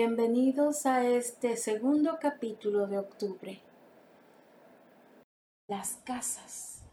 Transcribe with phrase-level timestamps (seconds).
[0.00, 3.60] bienvenidos a este segundo capítulo de octubre.
[5.68, 6.84] Las casas,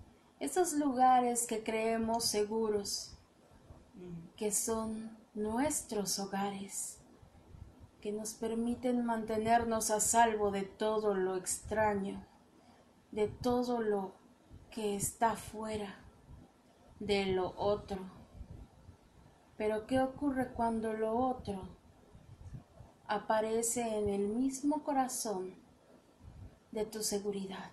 [0.41, 3.17] esos lugares que creemos seguros,
[4.35, 6.99] que son nuestros hogares,
[8.01, 12.27] que nos permiten mantenernos a salvo de todo lo extraño,
[13.11, 14.15] de todo lo
[14.69, 15.95] que está fuera,
[16.99, 17.99] de lo otro.
[19.55, 21.76] Pero ¿qué ocurre cuando lo otro
[23.07, 25.55] aparece en el mismo corazón
[26.71, 27.71] de tu seguridad?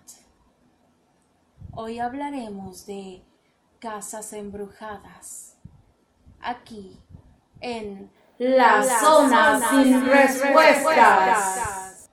[1.71, 3.21] Hoy hablaremos de
[3.79, 5.57] casas embrujadas.
[6.39, 6.97] Aquí,
[7.59, 12.09] en la, zona, sin respuestas.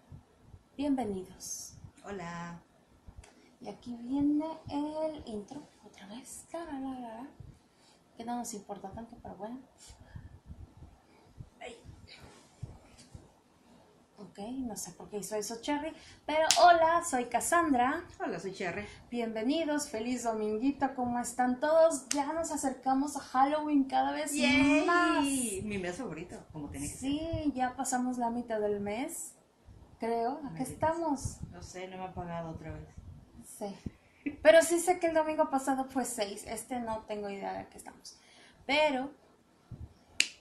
[0.77, 1.75] Bienvenidos.
[2.05, 2.61] Hola.
[3.61, 6.47] Y aquí viene el intro, otra vez.
[8.17, 9.59] Que no nos importa tanto, pero bueno.
[14.23, 15.93] Ok, no sé por qué hizo eso Cherry.
[16.25, 18.05] Pero hola, soy Cassandra.
[18.25, 18.87] Hola, soy Cherry.
[19.11, 22.09] Bienvenidos, feliz dominguito, ¿cómo están todos?
[22.11, 24.33] Ya nos acercamos a Halloween cada vez
[24.87, 25.25] más.
[25.25, 29.35] Mi mes favorito, como tiene que Sí, ya pasamos la mitad del mes,
[29.99, 30.41] creo.
[30.45, 31.39] ¿A qué estamos?
[31.51, 32.89] No sé, no me ha pagado otra vez.
[33.59, 33.75] Sí.
[34.41, 36.45] Pero sí sé que el domingo pasado fue 6.
[36.47, 38.17] Este no tengo idea de qué estamos.
[38.67, 39.11] Pero,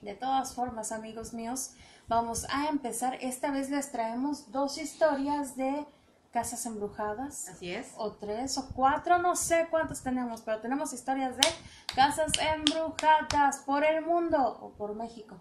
[0.02, 1.74] de todas formas, amigos míos,
[2.08, 3.18] vamos a empezar.
[3.22, 5.86] Esta vez les traemos dos historias de
[6.32, 7.50] casas embrujadas.
[7.50, 7.94] Así es.
[7.98, 11.48] O tres o cuatro, no sé cuántas tenemos, pero tenemos historias de
[11.94, 15.40] casas embrujadas por el mundo o por México.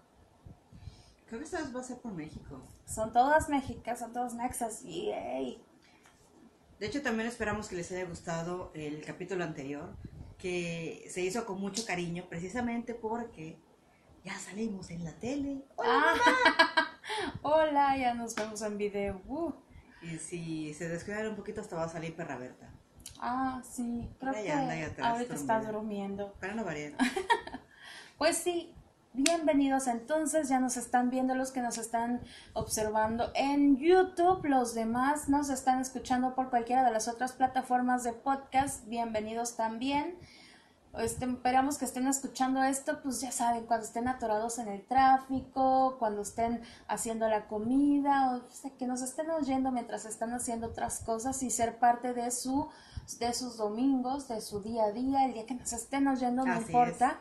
[1.27, 2.61] Creo que esta vez va a ser por México.
[2.85, 4.83] Son todas Méxicas, son todas Nexas.
[4.83, 5.63] Yay.
[6.77, 9.95] De hecho, también esperamos que les haya gustado el capítulo anterior,
[10.37, 13.57] que se hizo con mucho cariño, precisamente porque
[14.23, 15.63] ya salimos en la tele.
[15.75, 16.13] ¡Hola!
[17.41, 19.21] Hola, ya nos vemos en video.
[19.27, 19.51] Uh.
[20.01, 22.69] Y si se descuidan un poquito, hasta va a salir Perra Berta.
[23.19, 26.33] Ah, sí, creo Ella que anda ahí atrás, ahorita está durmiendo.
[26.39, 26.93] Para no variar.
[28.17, 28.71] Pues sí,
[29.13, 32.21] bienvenidos entonces, ya nos están viendo los que nos están
[32.53, 38.13] observando en YouTube, los demás nos están escuchando por cualquiera de las otras plataformas de
[38.13, 40.19] podcast, bienvenidos también.
[40.97, 45.95] Este, esperamos que estén escuchando esto, pues ya saben, cuando estén atorados en el tráfico,
[45.99, 50.99] cuando estén haciendo la comida, o sea, que nos estén oyendo mientras están haciendo otras
[50.99, 52.69] cosas y ser parte de su
[53.19, 56.53] de sus domingos, de su día a día, el día que nos estén oyendo, no
[56.53, 57.19] Así importa.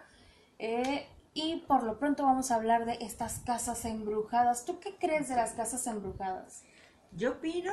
[0.59, 4.64] Eh, y por lo pronto vamos a hablar de estas casas embrujadas.
[4.64, 6.64] ¿Tú qué crees de las casas embrujadas?
[7.12, 7.72] Yo opino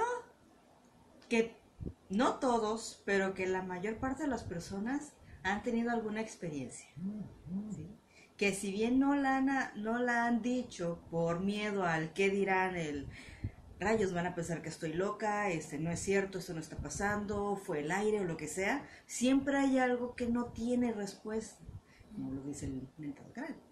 [1.27, 1.55] que
[2.09, 5.11] no todos, pero que la mayor parte de las personas
[5.53, 6.87] han tenido alguna experiencia.
[7.75, 7.87] ¿sí?
[8.37, 12.75] Que si bien no la, han, no la han dicho por miedo al qué dirán,
[12.75, 13.07] el
[13.79, 17.55] rayos van a pensar que estoy loca, este no es cierto, esto no está pasando,
[17.55, 21.63] fue el aire o lo que sea, siempre hay algo que no tiene respuesta,
[22.13, 22.87] como lo dice el.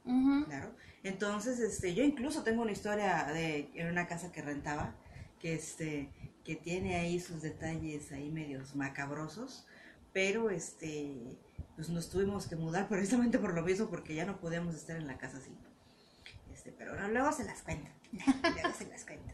[0.06, 0.46] Ujú.
[0.46, 0.76] Claro.
[1.04, 4.96] Entonces, este, yo incluso tengo una historia de en una casa que rentaba
[5.40, 6.12] que este
[6.44, 9.66] que tiene ahí sus detalles ahí medios macabrosos,
[10.16, 11.38] pero este
[11.76, 15.08] pues nos tuvimos que mudar precisamente por lo mismo porque ya no podíamos estar en
[15.08, 15.52] la casa así.
[16.54, 17.92] Este, pero no, luego se las cuento.
[18.14, 19.34] Luego se las cuento.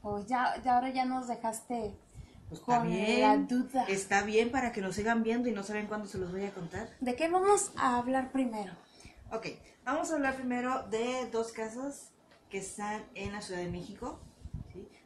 [0.00, 1.94] Oh, ya, ya ahora ya nos dejaste
[2.48, 3.48] Pues está con la bien.
[3.48, 3.84] duda.
[3.84, 6.54] Está bien para que nos sigan viendo y no saben cuándo se los voy a
[6.54, 6.88] contar.
[7.00, 8.72] ¿De qué vamos a hablar primero?
[9.30, 9.46] Ok,
[9.84, 12.12] vamos a hablar primero de dos casas
[12.48, 14.18] que están en la Ciudad de México.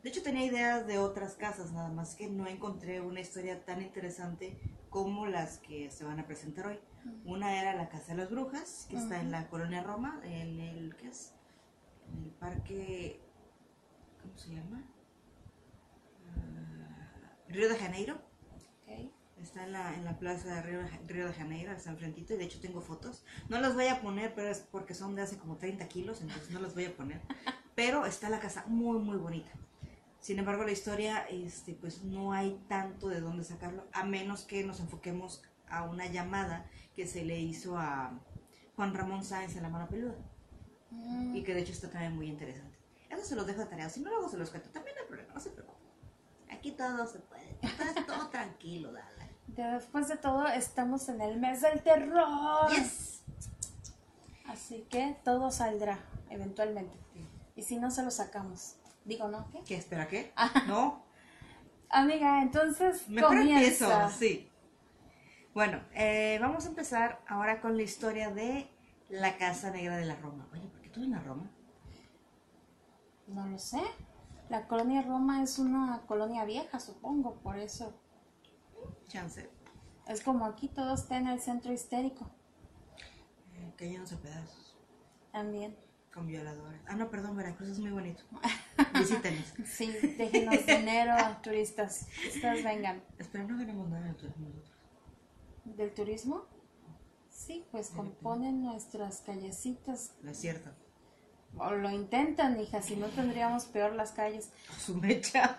[0.03, 3.81] De hecho, tenía ideas de otras casas, nada más que no encontré una historia tan
[3.83, 4.59] interesante
[4.91, 6.81] como las que se van a presentar hoy.
[7.25, 10.97] Una era la Casa de las Brujas, que está en la colonia Roma, en el,
[10.97, 11.35] ¿qué es?
[12.13, 13.21] En el parque,
[14.21, 14.83] ¿cómo se llama?
[16.37, 18.21] Ah, Río de Janeiro.
[19.41, 22.35] Está en la, en la plaza de Río, de Ja- Río de Janeiro, está enfrentito,
[22.35, 23.25] y de hecho tengo fotos.
[23.49, 26.51] No las voy a poner, pero es porque son de hace como 30 kilos, entonces
[26.51, 27.21] no las voy a poner.
[27.75, 29.51] Pero está la casa muy, muy bonita.
[30.23, 34.65] Sin embargo, la historia, este, pues no hay tanto de dónde sacarlo, a menos que
[34.65, 36.65] nos enfoquemos a una llamada
[36.95, 38.19] que se le hizo a
[38.77, 40.17] Juan Ramón Sáenz en La Mano Peluda,
[40.93, 42.79] Mm, y que de hecho está también muy interesante.
[43.09, 45.09] Eso se los dejo de tarea, si no luego se los cuento, también no hay
[45.09, 45.83] problema, no se preocupen.
[46.51, 49.31] Aquí todo se puede, todo, todo tranquilo, dale.
[49.47, 52.71] Después de todo, estamos en el mes del terror.
[52.71, 53.23] Yes.
[54.47, 55.99] Así que todo saldrá
[56.31, 56.97] eventualmente.
[57.55, 58.77] Y si no, se lo sacamos.
[59.05, 59.49] Digo, ¿no?
[59.51, 59.63] ¿Qué?
[59.65, 59.75] ¿Qué?
[59.77, 60.33] ¿Espera qué?
[60.67, 61.03] No,
[61.93, 64.05] Amiga, entonces mejor comienza.
[64.05, 64.49] empiezo, sí.
[65.53, 68.71] Bueno, eh, vamos a empezar ahora con la historia de
[69.11, 70.49] la Casa Negra de la Roma.
[70.53, 71.51] Oye, ¿por qué tú en la Roma?
[73.27, 73.83] No lo sé.
[74.49, 77.93] La colonia Roma es una colonia vieja, supongo, por eso.
[79.09, 79.51] Chance.
[80.07, 82.31] Es como aquí todo está en el centro histérico.
[83.55, 84.79] Eh, a pedazos.
[85.31, 85.77] También.
[86.13, 86.81] Con violadores.
[86.87, 88.23] Ah, no, perdón, Veracruz es muy bonito.
[89.11, 89.45] Visítenos.
[89.67, 92.07] Sí, déjenos dinero, turistas.
[92.35, 93.03] Ustedes vengan.
[93.19, 94.33] Espero no ganemos nada nosotros.
[95.65, 96.47] ¿Del turismo?
[97.31, 100.13] Sí, pues componen nuestras callecitas.
[100.23, 100.71] No es cierto.
[101.59, 104.51] O lo intentan, hija, si no tendríamos peor las calles.
[104.79, 105.57] Su mecha.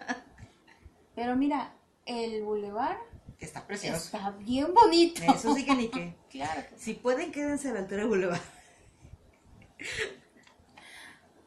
[1.15, 1.73] Pero mira,
[2.05, 2.97] el bulevar
[3.37, 4.05] Que está precioso.
[4.05, 5.21] está bien bonito.
[5.23, 6.15] Eso sí que ni qué.
[6.33, 6.77] Claro que.
[6.79, 8.41] Si pueden, quédense a la altura del boulevard.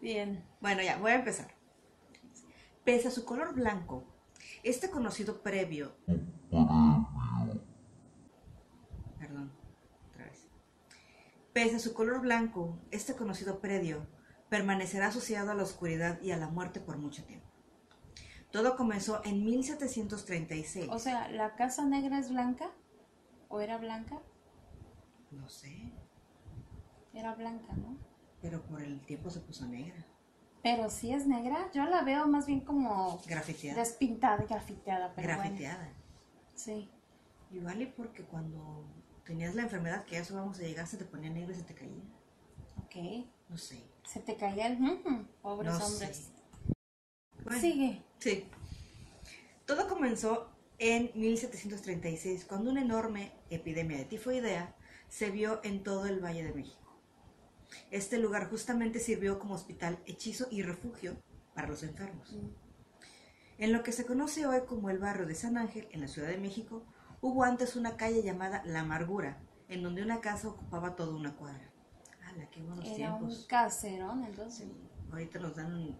[0.01, 0.45] Bien.
[0.61, 1.49] Bueno, ya, voy a empezar.
[2.87, 4.05] Pese a su color blanco,
[4.62, 5.97] este conocido previo.
[9.19, 9.53] Perdón,
[10.09, 10.47] otra vez.
[11.53, 14.06] Pese a su color blanco, este conocido predio
[14.49, 17.49] permanecerá asociado a la oscuridad y a la muerte por mucho tiempo.
[18.53, 20.88] Todo comenzó en 1736.
[20.91, 22.71] O sea, ¿la casa negra es blanca?
[23.49, 24.23] ¿O era blanca?
[25.33, 25.93] No sé,
[27.12, 27.97] Era blanca, ¿no?
[28.41, 30.06] pero por el tiempo se puso negra,
[30.67, 33.79] Pero si es negra, yo la veo más bien como grafiteada.
[33.79, 35.13] despintada, grafiteada.
[35.15, 35.43] Pero bueno.
[35.45, 35.93] grafiteada.
[36.57, 36.91] Sí.
[37.53, 38.85] Igual y porque cuando
[39.25, 41.63] tenías la enfermedad que a eso vamos a llegar, se te ponía negro y se
[41.63, 42.03] te caía.
[42.85, 43.27] Ok.
[43.49, 43.81] No sé.
[44.03, 44.79] Se te caía el...
[45.41, 46.33] Pobres No hombres.
[47.45, 48.03] Bueno, Sigue.
[48.19, 48.49] Sí.
[49.67, 54.75] Todo comenzó en 1736, cuando una enorme epidemia de tifoidea
[55.09, 56.86] se vio en todo el Valle de México.
[57.90, 61.17] Este lugar justamente sirvió como hospital, hechizo y refugio
[61.55, 62.32] para los enfermos.
[62.32, 62.49] Mm.
[63.58, 66.28] En lo que se conoce hoy como el barrio de San Ángel, en la Ciudad
[66.28, 66.84] de México,
[67.23, 71.70] hubo antes una calle llamada La Amargura, en donde una casa ocupaba toda una cuadra.
[72.26, 73.46] ¡Hala, qué buenos Era un tiempos!
[73.49, 74.69] caserón, entonces.
[74.69, 75.96] Sí, ahorita nos dan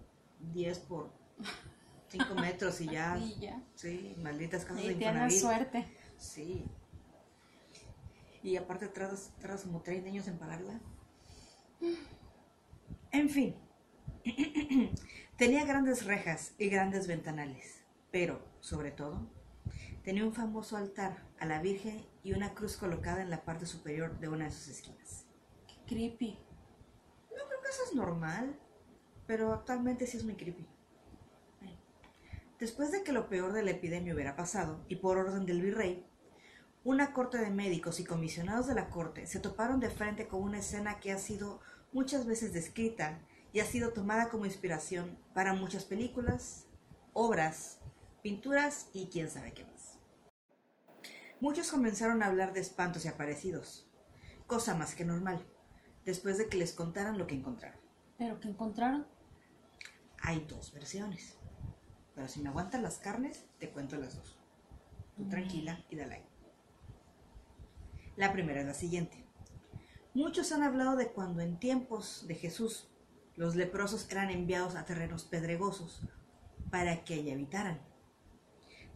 [0.53, 1.11] 10 por
[2.11, 3.17] 5 metros y ya.
[3.17, 3.63] Y ya.
[3.75, 5.39] Sí, malditas casas Y de Infonavit.
[5.41, 5.87] suerte.
[6.19, 6.65] Sí.
[8.43, 10.79] Y aparte tardas, tardas como 30 años en pagarla.
[13.13, 13.57] En fin.
[15.37, 19.31] tenía grandes rejas y grandes ventanales, pero, sobre todo,
[20.03, 24.19] tenía un famoso altar a la Virgen y una cruz colocada en la parte superior
[24.19, 25.27] de una de sus esquinas.
[25.67, 26.39] Qué creepy.
[27.31, 28.59] Yo creo que eso es normal,
[29.27, 30.67] pero actualmente sí es muy creepy.
[32.59, 36.06] Después de que lo peor de la epidemia hubiera pasado, y por orden del virrey,
[36.87, 40.61] una corte de médicos y comisionados de la corte se toparon de frente con una
[40.61, 41.61] escena que ha sido
[41.93, 43.19] muchas veces descrita
[43.53, 46.69] y ha sido tomada como inspiración para muchas películas,
[47.13, 47.81] obras,
[48.23, 49.99] pinturas y quién sabe qué más.
[51.41, 53.91] Muchos comenzaron a hablar de espantos y aparecidos,
[54.47, 55.45] cosa más que normal,
[56.05, 57.81] después de que les contaran lo que encontraron.
[58.17, 59.09] ¿Pero qué encontraron?
[60.21, 61.37] Hay dos versiones.
[62.15, 64.39] Pero si me aguantan las carnes, te cuento las dos.
[65.17, 65.31] Tú Mm.
[65.31, 66.36] tranquila y dale.
[68.17, 69.25] La primera es la siguiente.
[70.15, 72.89] Muchos han hablado de cuando en tiempos de Jesús
[73.35, 76.01] los leprosos eran enviados a terrenos pedregosos
[76.71, 77.81] para que allí habitaran.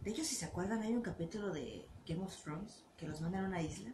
[0.03, 3.45] De hecho, si se acuerdan, hay un capítulo de Game of Thrones que los mandan
[3.45, 3.93] a una isla.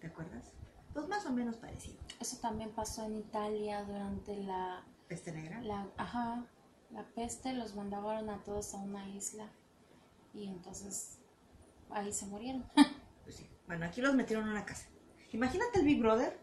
[0.00, 0.52] ¿Te acuerdas?
[0.92, 1.96] Pues más o menos parecido.
[2.20, 5.62] Eso también pasó en Italia durante la, Peste negra.
[5.62, 6.44] la, ajá,
[6.90, 7.54] la peste.
[7.54, 9.48] Los mandaron a todos a una isla
[10.34, 11.18] y entonces
[11.90, 12.66] ahí se murieron.
[13.28, 13.46] Pues sí.
[13.66, 14.88] Bueno, aquí los metieron en una casa.
[15.32, 16.40] Imagínate el Big Brother,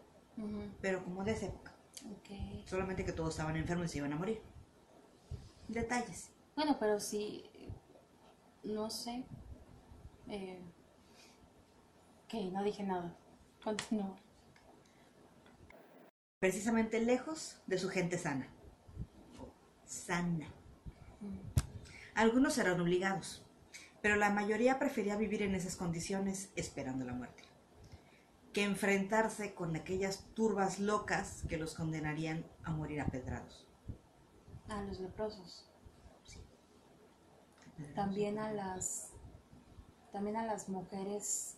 [0.80, 1.74] pero como de esa época.
[2.04, 2.64] ok.
[2.64, 4.40] Solamente que todos estaban enfermos y se iban a morir.
[5.66, 6.30] Detalles.
[6.54, 7.50] Bueno, pero sí,
[8.62, 9.24] no sé.
[10.28, 10.60] Eh,
[12.26, 13.16] ok, no dije nada.
[13.64, 14.16] Continúa.
[16.38, 18.46] Precisamente lejos de su gente sana.
[19.86, 20.46] Sana.
[22.14, 23.44] Algunos eran obligados,
[24.06, 27.42] pero la mayoría prefería vivir en esas condiciones esperando la muerte,
[28.52, 33.66] que enfrentarse con aquellas turbas locas que los condenarían a morir apedrados.
[34.68, 35.68] A los leprosos.
[37.72, 37.94] Apedrados.
[37.96, 39.08] También a las
[40.12, 41.56] también a las mujeres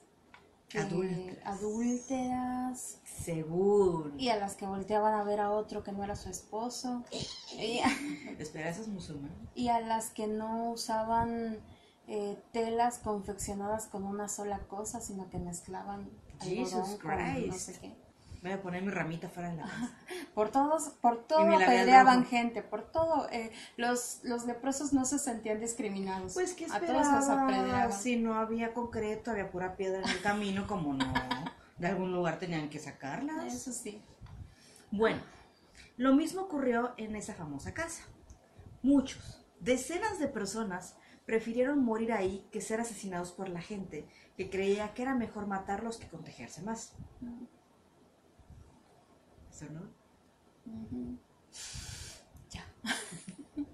[0.70, 1.44] que- Adúlteras.
[1.44, 4.18] adúlteras Según.
[4.18, 7.04] y a las que volteaban a ver a otro que no era su esposo
[8.38, 9.32] Espera, ¿eso es musulmán?
[9.54, 11.58] y a las que no usaban
[12.08, 16.10] eh, telas confeccionadas con una sola cosa sino que mezclaban
[16.40, 17.58] Jesus con no Christ.
[17.58, 18.08] sé qué
[18.40, 19.90] Voy a poner mi ramita fuera de la casa.
[20.34, 22.24] por todos por todo rojo.
[22.24, 27.06] gente por todo eh, los los leprosos no se sentían discriminados Pues que a todos
[27.06, 31.12] los apedreaban si no había concreto, había pura piedra en el camino, como no,
[31.78, 33.52] de algún lugar tenían que sacarlas.
[33.52, 34.00] eso sí
[34.92, 35.20] Bueno,
[35.96, 38.04] Lo mismo ocurrió en esa famosa casa.
[38.82, 40.94] Muchos, decenas de personas
[41.28, 45.98] prefirieron morir ahí que ser asesinados por la gente que creía que era mejor matarlos
[45.98, 46.94] que contagiarse más.
[49.50, 49.92] ¿Eso no?
[52.48, 52.64] Ya.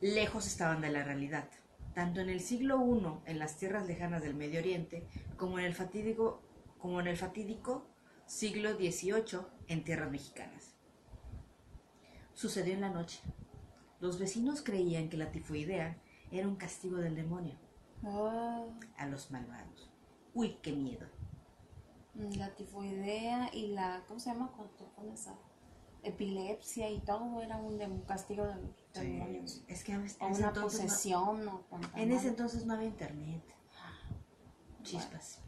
[0.00, 1.48] Lejos estaban de la realidad,
[1.96, 5.74] tanto en el siglo I en las tierras lejanas del Medio Oriente como en el
[5.74, 6.42] fatídico,
[6.78, 7.88] como en el fatídico
[8.24, 10.76] siglo XVIII en tierras mexicanas.
[12.34, 13.18] Sucedió en la noche.
[14.02, 15.96] Los vecinos creían que la tifoidea
[16.32, 17.54] era un castigo del demonio
[18.04, 18.64] Ah,
[18.98, 19.92] a los malvados.
[20.34, 21.06] Uy, qué miedo.
[22.14, 24.50] la tifoidea y la, ¿cómo se llama?
[24.56, 25.34] Cuando te pones a
[26.02, 29.62] epilepsia y todo era un, dem- castigo de los demonios.
[29.68, 33.44] Es que O una entonces no- posesión o cuanta en ese entonces no había internet.
[34.82, 35.38] Chispas.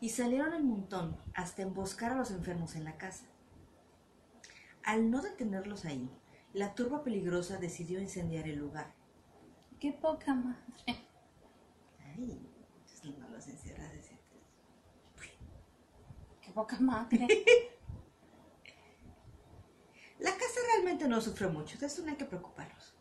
[0.00, 3.26] Y salieron en montón hasta emboscar a los enfermos en la casa.
[4.84, 6.08] Al no detenerlos ahí,
[6.54, 8.92] la turba peligrosa decidió incendiar el lugar.
[9.80, 10.60] Qué poca madre.
[10.86, 13.90] Ay, entonces no los encierras
[16.40, 17.26] Qué poca madre.
[20.18, 22.94] La casa realmente no sufrió mucho, de eso no hay que preocuparnos.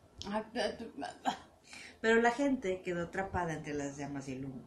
[2.02, 4.64] Pero la gente quedó atrapada entre las llamas y el humo,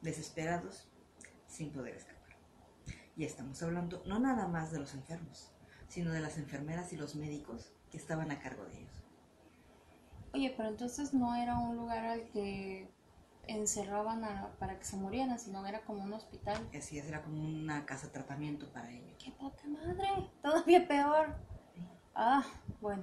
[0.00, 0.88] desesperados,
[1.46, 2.38] sin poder escapar.
[3.16, 5.52] Y estamos hablando no nada más de los enfermos,
[5.88, 9.04] sino de las enfermeras y los médicos que estaban a cargo de ellos.
[10.32, 12.88] Oye, pero entonces no era un lugar al que
[13.48, 16.56] encerraban a- para que se murieran, sino era como un hospital.
[16.76, 19.16] Así es, era como una casa de tratamiento para ellos.
[19.22, 20.30] ¡Qué poca madre!
[20.42, 21.34] Todavía peor.
[22.14, 22.44] Ah,
[22.80, 23.02] bueno.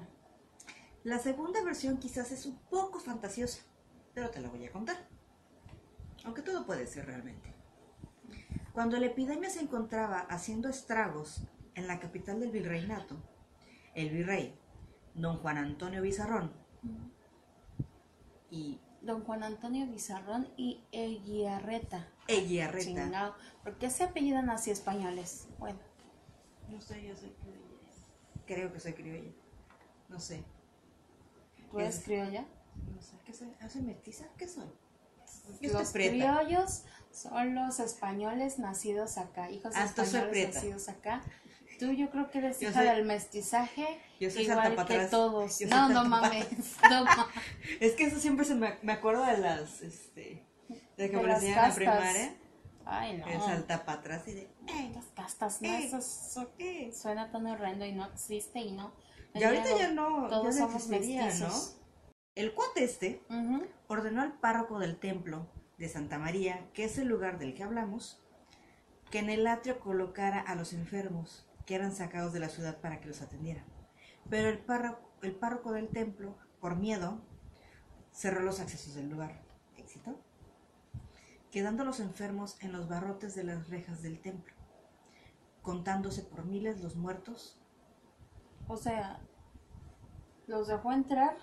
[1.03, 3.61] La segunda versión quizás es un poco fantasiosa,
[4.13, 4.95] pero te la voy a contar.
[6.23, 7.53] Aunque todo puede ser realmente.
[8.73, 11.41] Cuando la epidemia se encontraba haciendo estragos
[11.75, 13.17] en la capital del virreinato,
[13.95, 14.57] el virrey,
[15.17, 16.51] don Juan Antonio Bizarrón,
[18.49, 22.07] y Don Juan Antonio Bizarrón y Eguiarreta.
[22.27, 23.35] Eguiarreta.
[23.63, 25.47] ¿Por qué se apellidan así españoles?
[25.59, 25.79] Bueno,
[26.69, 27.61] No sé, yo soy criolla.
[28.45, 29.31] Creo que soy criolla.
[30.09, 30.43] No sé.
[31.71, 32.45] ¿tú eres Es- criolla?
[32.93, 33.17] No sé.
[33.25, 33.53] ¿Qué soy?
[33.61, 34.25] ¿Ah, soy mestiza?
[34.37, 34.67] ¿Qué soy?
[35.61, 41.21] Yo Los criollos son los españoles nacidos acá, hijos de Ah, españoles nacidos acá.
[41.79, 45.59] Tú yo creo que eres Yo hija soy- del mestizaje, Yo soy igual que todos.
[45.59, 46.47] Yo No, no mames.
[46.89, 47.25] No mames.
[47.79, 50.43] Es que eso siempre se me, me acuerdo de las, este,
[50.97, 52.35] de que De me las enseñan en la primaria.
[52.85, 53.27] Ay, no.
[53.27, 56.91] El salta para atrás y de, "Ey, Las castas, no, eso, eso eh".
[56.95, 58.93] suena tan horrendo y no existe y no.
[59.33, 61.75] Y ahorita ya no, Todos ya somos mestizos.
[61.75, 62.11] ¿no?
[62.35, 63.21] El cuate este
[63.87, 68.23] ordenó al párroco del templo de Santa María, que es el lugar del que hablamos,
[69.11, 72.99] que en el atrio colocara a los enfermos que eran sacados de la ciudad para
[72.99, 73.63] que los atendiera.
[74.29, 77.21] Pero el párroco, el párroco del templo, por miedo,
[78.11, 79.43] cerró los accesos del lugar.
[79.75, 80.17] ¿Éxito?
[81.51, 84.53] Quedando los enfermos en los barrotes de las rejas del templo,
[85.61, 87.59] contándose por miles los muertos.
[88.67, 89.19] O sea,
[90.47, 91.37] los dejó entrar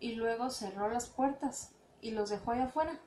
[0.00, 3.00] y luego cerró las puertas y los dejó allá afuera,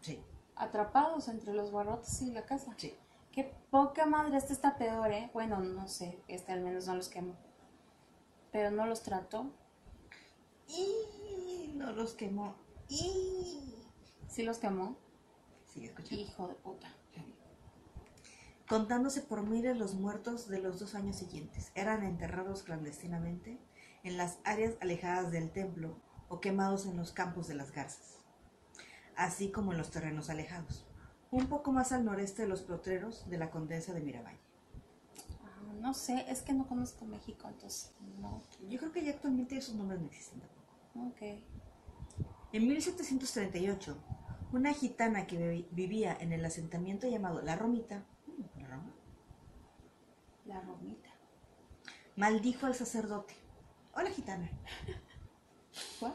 [0.00, 0.24] Sí,
[0.56, 2.72] atrapados entre los barrotes y la casa.
[2.78, 2.96] sí.
[3.32, 5.30] Qué poca madre, este está peor, ¿eh?
[5.32, 7.36] Bueno, no sé, este al menos no los quemó.
[8.52, 9.52] Pero no los trató.
[10.66, 12.56] Y no los quemó.
[12.88, 13.70] Y
[14.30, 14.96] Sí los quemó.
[15.66, 16.22] sigue escuchando.
[16.22, 16.88] Hijo de puta.
[18.68, 23.58] Contándose por miles los muertos de los dos años siguientes, eran enterrados clandestinamente
[24.04, 25.96] en las áreas alejadas del templo
[26.28, 28.20] o quemados en los campos de las garzas,
[29.16, 30.86] así como en los terrenos alejados,
[31.30, 34.40] un poco más al noreste de los potreros de la Condesa de Miravalle.
[35.44, 38.42] Ah, no sé, es que no conozco México, entonces no.
[38.68, 41.08] Yo creo que ya actualmente esos nombres no existen tampoco.
[41.08, 41.22] Ok.
[42.52, 43.96] En 1738,
[44.52, 48.04] una gitana que vi- vivía en el asentamiento llamado La Romita,
[48.58, 48.92] La Roma,
[50.46, 51.10] La romita.
[52.16, 53.34] maldijo al sacerdote.
[53.94, 54.50] Hola gitana.
[56.00, 56.14] ¿What?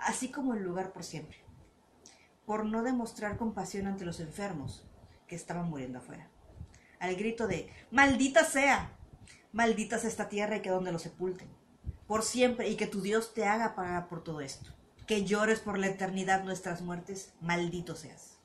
[0.00, 1.36] así como el lugar por siempre,
[2.46, 4.86] por no demostrar compasión ante los enfermos
[5.26, 6.28] que estaban muriendo afuera.
[6.98, 8.96] Al grito de ¡Maldita sea!
[9.52, 11.48] Maldita sea esta tierra y que donde lo sepulten.
[12.06, 14.70] Por siempre y que tu Dios te haga pagar por todo esto.
[15.06, 18.38] Que llores por la eternidad nuestras muertes, maldito seas.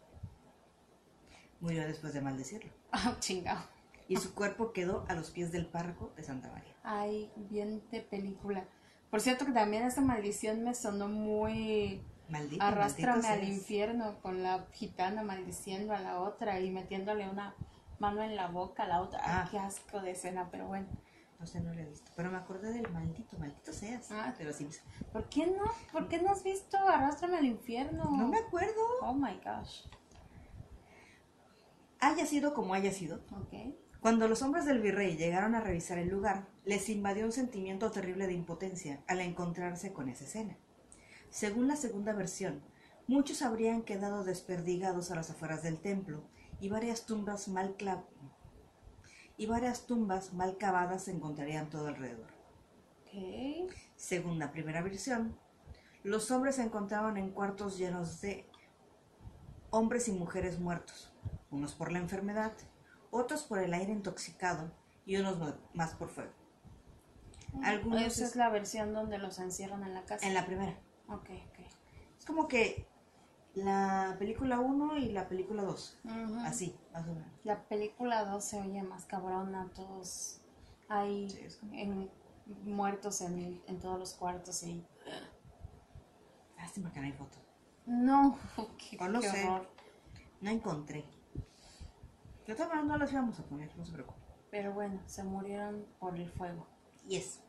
[1.60, 2.72] Murió después de maldecirlo.
[2.91, 3.63] Ah, chingado.
[4.08, 6.75] Y su cuerpo quedó a los pies del párroco de Santa María.
[6.84, 8.65] Ay, bien de película.
[9.12, 12.01] Por cierto que también esta maldición me sonó muy...
[12.29, 12.63] Maldito.
[12.63, 13.50] Arrástrame maldito al seas.
[13.57, 17.55] infierno con la gitana maldiciendo a la otra y metiéndole una
[18.00, 19.19] mano en la boca, la otra.
[19.24, 19.48] Ay, Ah.
[19.51, 20.88] qué asco de escena, pero bueno.
[21.39, 22.12] No sé, no lo he visto.
[22.17, 24.12] Pero me acordé del maldito, maldito seas.
[24.12, 24.33] Ah.
[24.41, 24.83] Los Simpsons.
[25.13, 25.63] ¿Por qué no?
[25.91, 28.05] ¿Por qué no has visto Arrástrame al infierno?
[28.12, 28.81] No me acuerdo.
[29.01, 29.86] Oh my gosh.
[32.01, 33.17] Haya sido como haya sido.
[33.31, 33.74] Ok.
[34.00, 38.27] Cuando los hombres del virrey llegaron a revisar el lugar, les invadió un sentimiento terrible
[38.27, 40.57] de impotencia al encontrarse con esa escena.
[41.29, 42.62] Según la segunda versión,
[43.07, 46.24] muchos habrían quedado desperdigados a las afueras del templo
[46.59, 47.75] y varias tumbas mal
[49.38, 52.27] y varias tumbas mal cavadas se encontrarían todo alrededor.
[53.95, 55.38] Según la primera versión,
[56.03, 58.50] los hombres se encontraban en cuartos llenos de
[59.71, 61.13] hombres y mujeres muertos,
[61.51, 62.53] unos por la enfermedad,
[63.12, 64.71] otros por el aire intoxicado
[65.05, 65.38] y unos
[65.74, 66.31] más por fuego.
[67.63, 70.27] Algunos Esa es- es la versión donde los encierran en la casa.
[70.27, 70.77] En la primera.
[71.10, 71.60] Ok, ok.
[72.18, 72.88] Es como que
[73.56, 76.00] la película 1 y la película 2.
[76.04, 76.36] Ujú.
[76.46, 77.32] Así, más o menos.
[77.44, 80.42] La película 2 se oye más cabrona, todos
[80.89, 82.12] Sí, como- en-
[82.63, 84.84] muertos en, en todos los cuartos y...
[86.58, 87.39] Lástima que no hay fotos.
[87.86, 88.38] No,
[88.78, 89.44] qué, O no qué sé.
[89.46, 89.70] horror.
[90.42, 91.06] No encontré.
[92.48, 94.20] De todas maneras no las íbamos a poner, no se preocupe.
[94.50, 96.66] Pero bueno, se murieron por el fuego.
[97.08, 97.42] Yes.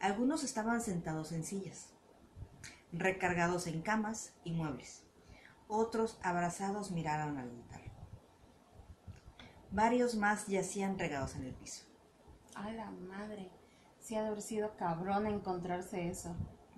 [0.00, 1.92] Algunos estaban sentados en sillas,
[2.98, 5.04] recargados en camas y muebles.
[5.68, 7.80] Otros abrazados miraron al altar.
[9.70, 11.84] Varios más yacían regados en el piso.
[12.54, 13.50] A la madre.
[13.98, 16.34] Sí ha de haber sido cabrón encontrarse eso.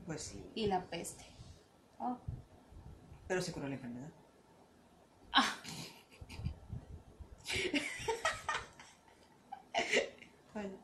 [0.07, 1.25] Pues sí, Y la peste.
[1.99, 2.17] Oh,
[3.29, 4.11] pero se curó la enfermedad.
[10.55, 10.77] Bueno.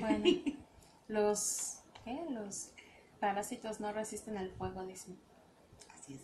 [0.00, 0.24] bueno.
[1.08, 1.80] los...
[2.04, 2.26] ¿Qué?
[2.28, 2.73] Los
[3.20, 5.18] parásitos no resisten el fuego, dicen.
[5.92, 6.22] Así es.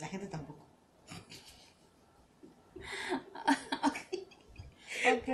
[0.00, 0.66] La gente tampoco.
[5.06, 5.28] Ok.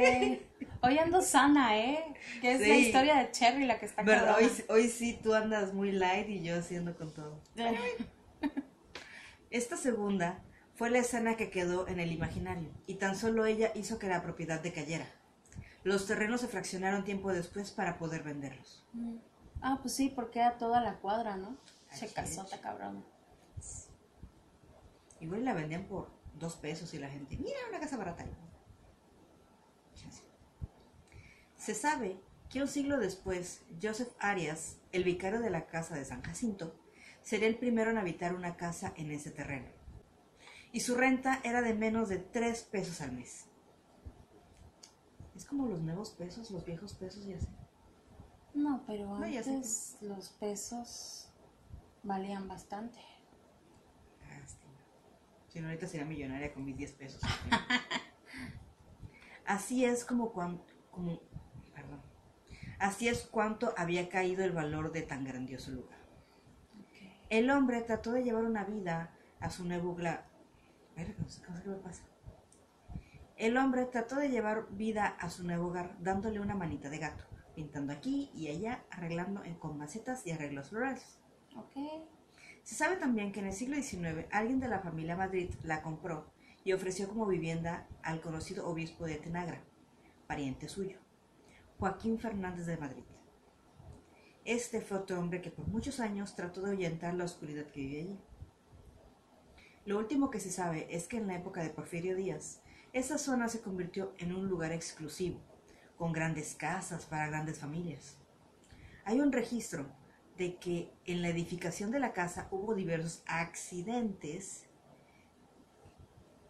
[0.82, 2.14] Hoy ando sana, ¿eh?
[2.40, 4.36] Que es la historia de Cherry la que está cabrona.
[4.36, 7.40] Hoy, hoy sí tú andas muy light y yo haciendo con todo.
[9.50, 10.42] Esta segunda
[10.74, 14.22] fue la escena que quedó en el imaginario y tan solo ella hizo que la
[14.22, 15.06] propiedad decayera.
[15.84, 18.86] Los terrenos se fraccionaron tiempo después para poder venderlos.
[18.92, 19.16] Mm.
[19.62, 21.56] Ah, pues sí, porque era toda la cuadra, ¿no?
[21.90, 22.62] Así Se casota, es.
[22.62, 23.04] cabrón.
[25.20, 28.24] Igual la vendían por dos pesos y la gente, mira una casa barata.
[31.56, 32.18] Se sabe
[32.48, 36.74] que un siglo después, Joseph Arias, el vicario de la casa de San Jacinto,
[37.22, 39.68] sería el primero en habitar una casa en ese terreno.
[40.72, 43.46] Y su renta era de menos de tres pesos al mes.
[45.36, 47.48] Es como los nuevos pesos, los viejos pesos y así.
[48.54, 51.28] No, pero No, antes los pesos
[52.02, 52.98] valían bastante.
[54.28, 54.72] Lástima.
[55.48, 57.20] Si no, ahorita sería millonaria con mis 10 pesos.
[59.46, 61.20] Así es como cuan- como,
[61.74, 62.00] perdón.
[62.78, 65.98] Así es cuánto había caído el valor de tan grandioso lugar.
[67.28, 69.96] El hombre trató de llevar una vida a su nuevo.
[73.36, 77.24] El hombre trató de llevar vida a su nuevo hogar dándole una manita de gato,
[77.60, 81.18] pintando aquí y allá, arreglando con macetas y arreglos florales.
[81.54, 81.76] Ok.
[82.62, 86.32] Se sabe también que en el siglo XIX alguien de la familia Madrid la compró
[86.64, 89.62] y ofreció como vivienda al conocido obispo de Tenagra,
[90.26, 91.00] pariente suyo,
[91.78, 93.04] Joaquín Fernández de Madrid.
[94.46, 98.00] Este fue otro hombre que por muchos años trató de ahuyentar la oscuridad que vivía
[98.00, 98.18] allí.
[99.84, 102.62] Lo último que se sabe es que en la época de Porfirio Díaz,
[102.94, 105.40] esa zona se convirtió en un lugar exclusivo,
[106.00, 108.16] con grandes casas para grandes familias.
[109.04, 109.84] Hay un registro
[110.38, 114.64] de que en la edificación de la casa hubo diversos accidentes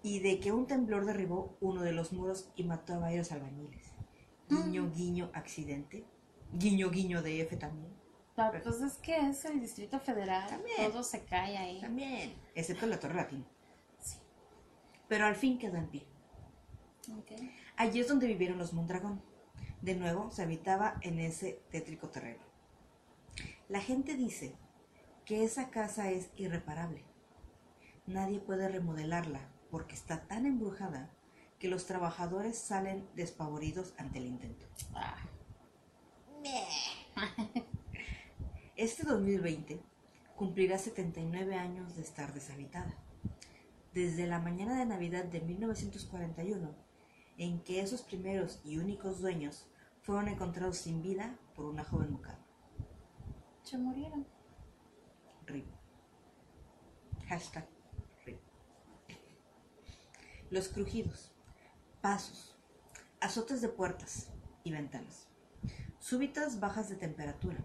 [0.05, 3.91] y de que un temblor derribó uno de los muros y mató a varios albañiles.
[4.49, 6.05] Guiño, guiño, accidente.
[6.53, 7.93] Guiño, guiño de F también.
[8.37, 10.49] Ah, Pues es que es el Distrito Federal.
[10.49, 10.93] También.
[10.93, 11.81] Todo se cae ahí.
[11.81, 12.35] También.
[12.55, 13.45] Excepto la Torre Latina.
[13.99, 14.19] Sí.
[15.09, 16.07] Pero al fin quedó en pie.
[17.19, 17.33] Ok.
[17.77, 19.29] Allí es donde vivieron los Mondragón.
[19.83, 22.43] De nuevo se habitaba en ese tétrico terreno.
[23.69, 24.55] La gente dice
[25.25, 27.05] que esa casa es irreparable.
[28.07, 31.11] Nadie puede remodelarla porque está tan embrujada
[31.59, 34.67] que los trabajadores salen despavoridos ante el intento.
[34.95, 35.17] Ah,
[38.77, 39.81] Este 2020
[40.37, 42.95] cumplirá 79 años de estar deshabitada.
[43.93, 46.75] Desde la mañana de Navidad de 1941,
[47.37, 49.67] en que esos primeros y únicos dueños
[50.11, 52.45] fueron encontrados sin vida por una joven mucama.
[53.63, 54.27] se murieron.
[55.47, 55.69] RIP.
[57.29, 57.69] Hashtag
[58.27, 58.41] RIP.
[60.51, 61.31] Los crujidos.
[62.01, 62.59] pasos,
[63.21, 64.33] azotes de puertas
[64.65, 65.29] y ventanas,
[66.01, 67.65] súbitas bajas de temperatura,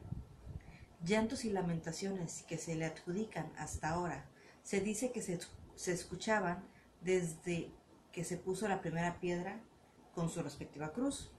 [1.04, 4.30] llantos y lamentaciones que se le adjudican hasta ahora.
[4.62, 5.40] Se dice que se,
[5.74, 6.64] se escuchaban
[7.02, 7.72] desde
[8.12, 9.64] que se puso la primera piedra
[10.14, 11.32] con su respectiva cruz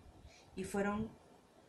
[0.56, 1.10] y fueron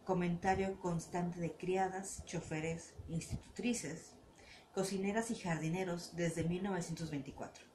[0.06, 4.15] comentario constante de criadas, choferes, institutrices,
[4.73, 7.65] cocineras y jardineros desde 1924,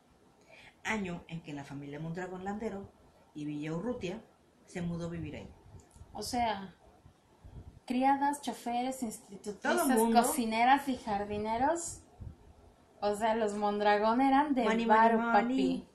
[0.82, 2.90] año en que la familia Mondragón Landero
[3.34, 4.22] y Villa Urrutia
[4.66, 5.50] se mudó a vivir ahí.
[6.14, 6.74] O sea,
[7.86, 12.00] criadas, choferes, institutrices, cocineras y jardineros.
[13.00, 15.78] O sea, los Mondragón eran de Money, varo, money, money.
[15.78, 15.91] papi.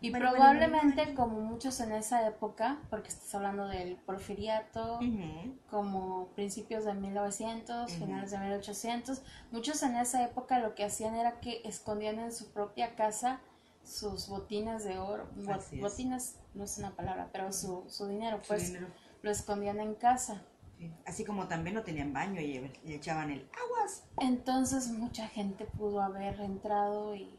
[0.00, 1.14] Y money, probablemente money, money.
[1.14, 5.56] como muchos en esa época, porque estás hablando del porfiriato, Ujú.
[5.70, 8.04] como principios de 1900, Ujú.
[8.04, 12.52] finales de 1800, muchos en esa época lo que hacían era que escondían en su
[12.52, 13.40] propia casa
[13.82, 15.80] sus botines de oro, Bo- Así es.
[15.82, 18.88] botines no es una palabra, pero su, su dinero, Su pues dinero.
[19.22, 20.42] lo escondían en casa.
[20.78, 20.92] Sí.
[21.06, 24.04] Así como también no tenían baño y le echaban el aguas.
[24.20, 27.30] Entonces mucha gente pudo haber entrado y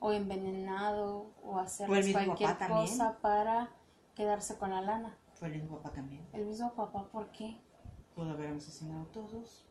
[0.00, 2.88] o envenenado o hacer cualquier papá también.
[2.88, 3.70] cosa para
[4.14, 5.16] quedarse con la lana.
[5.34, 6.26] Fue el mismo papá también.
[6.32, 7.60] El mismo papá, ¿por qué?
[8.14, 9.64] Pudo haber asesinado a todos.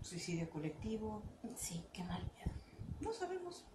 [0.00, 1.22] Suicidio colectivo.
[1.56, 2.30] Sí, qué mal.
[3.00, 3.66] No sabemos.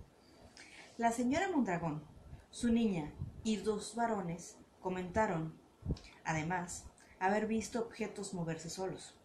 [0.97, 2.04] La señora Mondragón,
[2.49, 3.12] su niña
[3.43, 5.60] y dos varones comentaron,
[6.23, 6.86] además,
[7.19, 9.19] haber visto objetos moverse solos.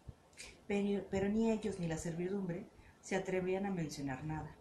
[0.67, 2.69] Pero, pero ni ellos ni la servidumbre
[3.01, 4.55] se atrevían a mencionar nada.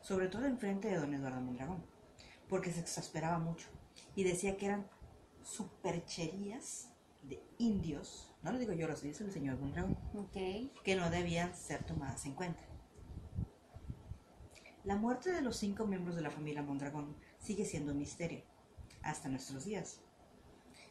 [0.00, 1.84] Sobre todo en frente de don Eduardo Mondragón,
[2.48, 3.68] porque se exasperaba mucho
[4.14, 4.86] y decía que eran
[5.42, 6.90] supercherías
[7.22, 8.34] de indios.
[8.42, 9.96] No lo digo yo, lo dice el señor Mondragón
[10.32, 12.60] que no debían ser tomadas en cuenta.
[14.84, 18.42] La muerte de los cinco miembros de la familia Mondragón sigue siendo un misterio,
[19.02, 20.00] hasta nuestros días.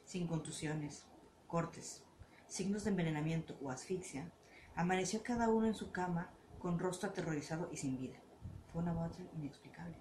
[0.05, 1.05] Sin contusiones,
[1.47, 2.03] cortes,
[2.47, 4.31] signos de envenenamiento o asfixia,
[4.75, 8.19] amaneció cada uno en su cama con rostro aterrorizado y sin vida.
[8.79, 9.97] Fue una muerte inexplicable.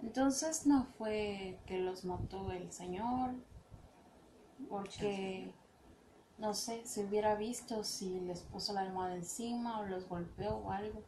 [0.00, 3.34] Entonces no fue que los mató el señor,
[4.70, 5.52] porque
[6.38, 10.70] no sé, si hubiera visto si les puso la almohada encima o los golpeó o
[10.70, 11.02] algo.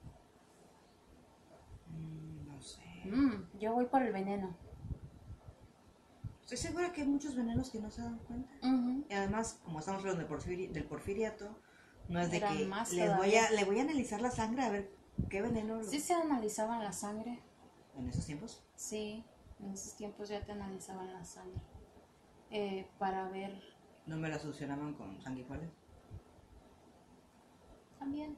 [1.89, 2.83] Mm, no sé.
[3.07, 4.55] Mm, yo voy por el veneno.
[6.43, 8.53] Estoy segura que hay muchos venenos que no se dan cuenta.
[9.09, 11.57] Y además, como estamos hablando del, porfiri- del porfiriato,
[12.09, 12.45] no es de que
[12.93, 13.47] les voy, todavía.
[13.47, 16.93] a, le voy a analizar la sangre a ver qué veneno Sí se analizaban la
[16.93, 17.41] sangre,
[17.97, 18.63] en esos tiempos.
[18.75, 19.25] sí,
[19.61, 21.61] en esos tiempos ya te analizaban la sangre.
[22.51, 23.63] Eh, para ver
[24.07, 25.71] No me la solucionaban con sanguijuelas.
[27.99, 28.37] también.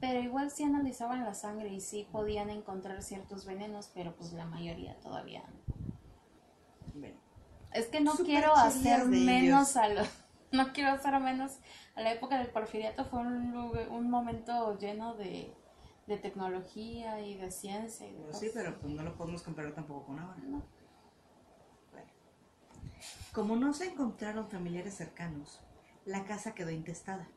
[0.00, 4.44] Pero igual sí analizaban la sangre y sí podían encontrar ciertos venenos, pero pues la
[4.44, 5.84] mayoría todavía no.
[7.00, 7.16] Bueno,
[7.72, 10.02] Es que no quiero hacer menos a lo,
[10.52, 11.58] no quiero hacer menos
[11.96, 15.52] a la época del porfiriato fue un, lugar- un momento lleno de,
[16.06, 19.74] de tecnología y de ciencia y de pues sí, pero pues no lo podemos comparar
[19.74, 20.40] tampoco con ahora.
[20.42, 20.62] No.
[21.92, 22.08] Bueno.
[23.32, 25.60] Como no se encontraron familiares cercanos,
[26.04, 27.28] la casa quedó intestada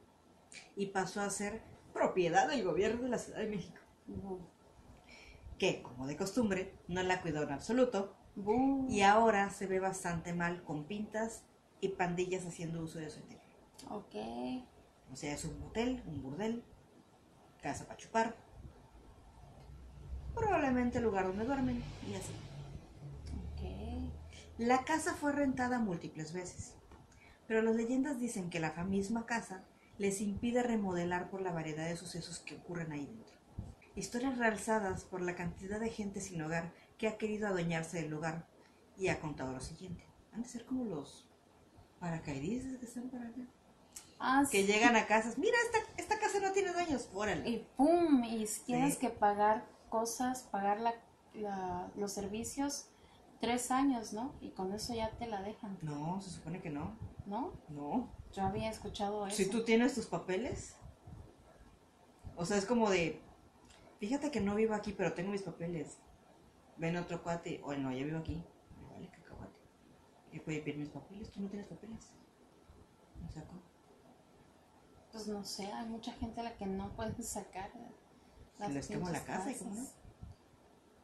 [0.75, 1.61] y pasó a ser
[1.93, 3.79] propiedad del gobierno de la Ciudad de México,
[5.57, 8.15] que, como de costumbre, no la cuidó en absoluto
[8.87, 11.43] y ahora se ve bastante mal con pintas
[11.81, 13.43] y pandillas haciendo uso de su interior.
[13.89, 14.15] Ok.
[15.11, 16.63] O sea, es un motel, un burdel,
[17.61, 18.35] casa para chupar,
[20.37, 22.33] probablemente el lugar donde duermen y así.
[23.53, 24.11] Ok.
[24.57, 26.73] La casa fue rentada múltiples veces,
[27.47, 29.63] pero las leyendas dicen que la misma casa
[29.97, 33.35] les impide remodelar por la variedad de sucesos que ocurren ahí dentro.
[33.95, 38.47] Historias realzadas por la cantidad de gente sin hogar que ha querido adueñarse del lugar
[38.97, 40.03] y ha contado lo siguiente.
[40.33, 41.27] Han de ser como los
[41.99, 43.41] paracaidistas que están para acá.
[44.19, 44.67] Ah, Que sí.
[44.67, 47.47] llegan a casas, mira, esta, esta casa no tiene dueños, órale.
[47.49, 48.99] Y pum, y tienes Sí.
[48.99, 50.93] que pagar cosas, pagar la,
[51.33, 52.87] la- los servicios,
[53.39, 54.33] tres años, ¿no?
[54.41, 56.95] Y con eso ya te la dejan, No, se supone que no.
[57.25, 57.53] ¿no?
[57.69, 58.09] No.
[58.33, 59.35] Yo había escuchado eso.
[59.35, 60.75] Si tú tienes tus papeles,
[62.35, 63.21] o sea, es como de,
[63.99, 65.97] fíjate que no vivo aquí, pero tengo mis papeles.
[66.77, 68.43] Ven otro cuate, o no, yo vivo aquí.
[68.79, 69.57] Me vale cacahuate.
[70.31, 72.11] Yo puedo pedir mis papeles, tú no tienes papeles.
[73.21, 73.53] Me saco.
[75.11, 77.71] Pues no sé, hay mucha gente a la que no pueden sacar.
[78.57, 79.85] Se les quemó la casa, ¿y cómo no?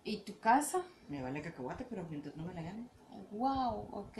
[0.03, 0.83] ¿Y tu casa?
[1.07, 2.87] Me vale cacahuate, pero mientras no me la gane.
[3.31, 4.17] Wow, ok.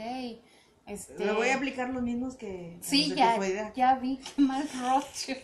[0.86, 1.24] Este...
[1.24, 2.78] Le voy a aplicar los mismos que...
[2.80, 5.40] Sí, ya, ya vi, qué mal rollo.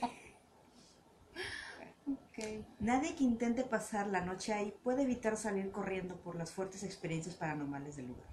[2.07, 2.64] ok.
[2.79, 7.35] Nadie que intente pasar la noche ahí puede evitar salir corriendo por las fuertes experiencias
[7.35, 8.29] paranormales del lugar.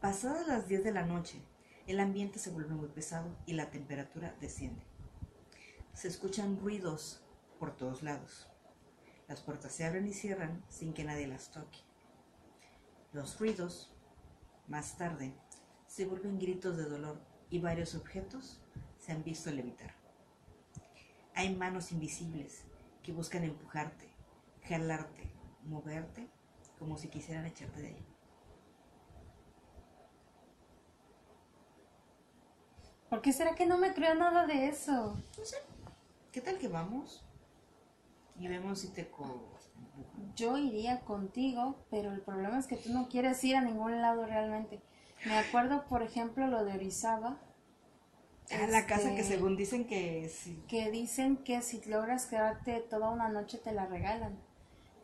[0.00, 1.40] Pasadas las 10 de la noche,
[1.86, 4.82] el ambiente se vuelve muy pesado y la temperatura desciende.
[5.94, 7.21] Se escuchan ruidos
[7.62, 8.48] por todos lados.
[9.28, 11.78] Las puertas se abren y cierran sin que nadie las toque.
[13.12, 13.94] Los ruidos,
[14.66, 15.32] más tarde,
[15.86, 17.20] se vuelven gritos de dolor
[17.50, 18.60] y varios objetos
[18.98, 19.94] se han visto levitar.
[21.36, 22.64] Hay manos invisibles
[23.00, 24.12] que buscan empujarte,
[24.64, 26.28] jalarte, moverte,
[26.80, 28.06] como si quisieran echarte de ahí.
[33.08, 35.16] ¿Por qué será que no me creo nada de eso?
[35.38, 35.58] No sé,
[36.32, 37.24] ¿qué tal que vamos?
[38.42, 39.24] Y vemos si te co...
[40.36, 44.24] Yo iría contigo, pero el problema es que tú no quieres ir a ningún lado
[44.24, 44.80] realmente.
[45.24, 47.36] Me acuerdo, por ejemplo, lo de Orizaba.
[48.62, 50.62] A la casa que Este, según dicen que sí.
[50.68, 54.38] que dicen que si logras quedarte toda una noche te la regalan.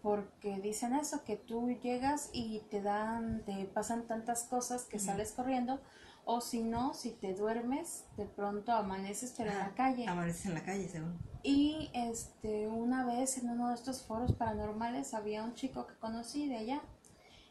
[0.02, 5.06] Porque dicen eso, que tú llegas y te dan, te pasan tantas cosas que Ujú.
[5.06, 5.80] sales corriendo,
[6.24, 10.06] o si no, si te duermes, de pronto amaneces pero en Ajá, la calle.
[10.10, 11.18] Amaneces en la calle, según.
[11.48, 16.46] Y este, una vez en uno de estos foros paranormales había un chico que conocí
[16.46, 16.82] de allá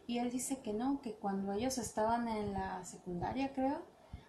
[0.06, 3.82] y él dice que no, que cuando ellos estaban en la secundaria, creo,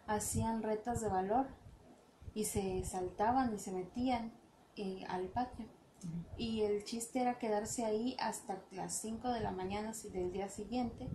[0.07, 1.49] hacían retas de valor
[2.33, 4.33] y se saltaban y se metían
[4.77, 5.67] eh, al patio.
[6.39, 11.11] Y el chiste era quedarse ahí hasta las 5 de la mañana del día siguiente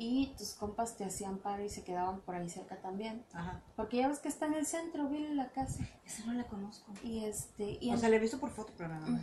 [0.00, 3.24] y tus compas te hacían paro y se quedaban por ahí cerca también.
[3.32, 3.60] Ajá.
[3.74, 5.84] Porque ya ves que está en el centro, vi la casa.
[6.06, 6.92] Esa no la conozco.
[7.02, 9.22] Y este, y o en- sea, la he visto por foto, pero nada más.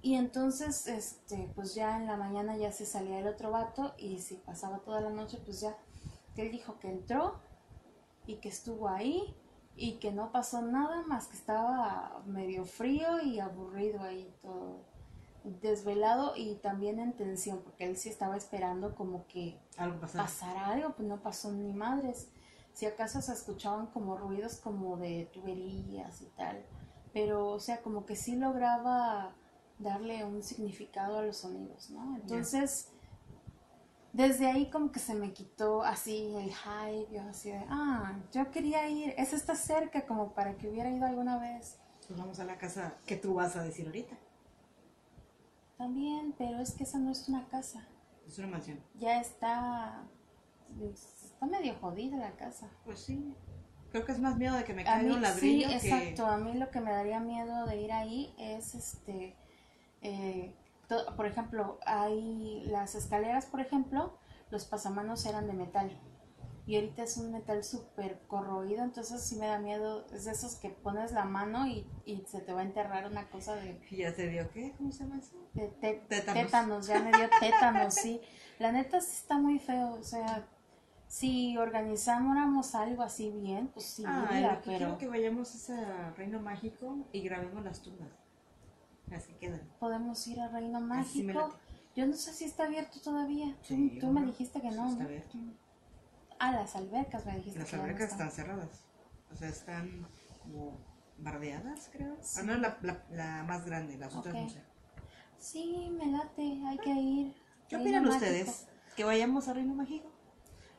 [0.00, 4.18] Y entonces, este, pues ya en la mañana ya se salía el otro vato y
[4.20, 5.76] si pasaba toda la noche, pues ya,
[6.34, 7.38] que él dijo que entró
[8.26, 9.36] y que estuvo ahí
[9.76, 14.80] y que no pasó nada más que estaba medio frío y aburrido ahí todo
[15.44, 20.94] desvelado y también en tensión porque él sí estaba esperando como que Algo pasara algo,
[20.94, 22.28] pues no pasó ni madres.
[22.72, 26.64] Si acaso se escuchaban como ruidos como de tuberías y tal,
[27.12, 29.34] pero o sea, como que sí lograba
[29.78, 32.16] darle un significado a los sonidos, ¿no?
[32.16, 32.88] Entonces,
[34.12, 38.50] desde ahí como que se me quitó así el hype, yo así de, ah, yo
[38.50, 41.78] quería ir, eso está cerca como para que hubiera ido alguna vez.
[42.06, 44.16] Pues vamos a la casa que tú vas a decir ahorita.
[45.82, 47.84] También, pero es que esa no es una casa,
[48.24, 48.78] Es una mansión.
[48.94, 50.04] ya está,
[50.80, 52.70] está medio jodida la casa.
[52.84, 53.34] Pues sí.
[53.90, 55.88] Creo que es más miedo de que me caiga mí, un ladrillo sí, que...
[55.88, 56.26] exacto.
[56.26, 59.34] A mí lo que me daría miedo de ir ahí es, este,
[60.02, 60.54] eh,
[61.16, 64.16] por ejemplo, hay las escaleras, por ejemplo,
[64.50, 66.00] los pasamanos eran de metal.
[66.64, 70.06] Y ahorita es un metal súper corroído, entonces sí me da miedo.
[70.12, 73.28] Es de esos que pones la mano y, y se te va a enterrar una
[73.30, 74.72] cosa de, ya te dio, ¿qué?
[74.78, 75.36] ¿Cómo se llama eso?
[75.54, 76.42] de te- Tétanos.
[76.44, 76.86] tétanos.
[76.86, 78.20] Ya me dio tétanos, sí.
[78.60, 79.94] La neta sí está muy feo.
[79.94, 80.46] O sea,
[81.08, 84.76] si organizáramos algo así bien, pues sí, ah, iría, lo que pero...
[84.78, 88.08] quiero que vayamos a Reino Mágico y grabemos las tumbas.
[89.14, 89.60] Así quedan.
[89.78, 91.50] podemos ir a Reino Mágico.
[91.94, 93.54] Yo no sé si está abierto todavía.
[93.68, 94.96] Tú- Sí, tú, me dijiste que no, ¿no?
[96.44, 98.28] Ah, las albercas me dijiste Las no albercas están.
[98.28, 98.84] están cerradas.
[99.32, 100.06] O sea, están
[100.42, 100.76] como
[101.18, 102.16] bardeadas, creo.
[102.20, 102.40] Sí.
[102.40, 104.60] Ah, no, la, la, la más grande, las otras no sé.
[105.38, 107.34] Sí, me late, hay que ir.
[107.68, 108.24] ¿Qué Reino opinan Mágico.
[108.24, 108.66] ustedes?
[108.96, 110.10] ¿Que vayamos a Reino Mágico?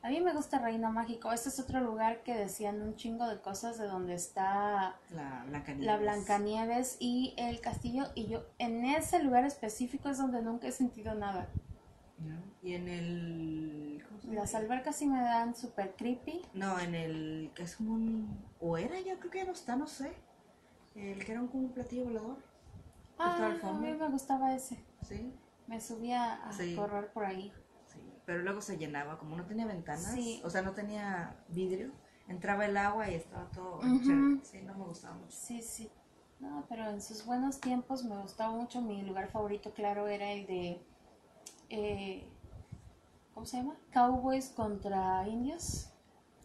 [0.02, 1.32] A mí me gusta Reino Mágico.
[1.32, 5.86] Este es otro lugar que decían un chingo de cosas de donde está La Blancanieves.
[5.86, 8.04] la Blancanieves y el castillo.
[8.14, 11.48] Y yo, en ese lugar específico es donde nunca he sentido nada.
[12.18, 12.36] ¿No?
[12.62, 14.04] Y en el...
[14.28, 16.42] Las albercas sí me dan súper creepy.
[16.54, 18.44] No, en el que es como un...
[18.60, 20.14] O era ya, creo que ya no está, no sé.
[20.94, 22.38] El que era un, como un platillo volador.
[23.18, 24.82] Ah, a mí me gustaba ese.
[25.02, 25.34] Sí,
[25.66, 26.74] Me subía a Sí.
[26.74, 27.52] correr por ahí.
[27.86, 28.00] sí.
[28.26, 30.12] Pero luego se llenaba, como no tenía ventanas.
[30.14, 30.40] Sí.
[30.44, 31.92] O sea, no tenía vidrio.
[32.28, 33.78] Entraba el agua y estaba todo...
[33.78, 34.00] Ujú.
[34.02, 34.40] chévere.
[34.44, 35.36] Sí, no me gustaba mucho.
[35.36, 35.90] Sí, sí.
[36.40, 38.80] No, pero en sus buenos tiempos me gustaba mucho.
[38.80, 40.80] Mi lugar favorito, claro, era el de.
[41.70, 42.28] Eh,
[43.34, 43.76] ¿Cómo se llama?
[43.92, 45.90] Cowboys contra indios.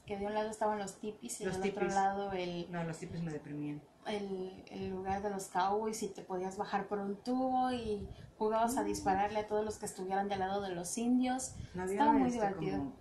[0.05, 1.93] Que de un lado estaban los tipis y Los del otro tipis.
[1.95, 3.79] lado el, No, los tipos me deprimían.
[4.07, 8.07] el, el lugar de los cowboys y te podías bajar por un tubo y
[8.39, 11.53] jugabas a dispararle a todos los que estuvieran del lado de los indios.
[11.75, 12.77] No Estaba muy este, divertido.
[12.79, 12.93] como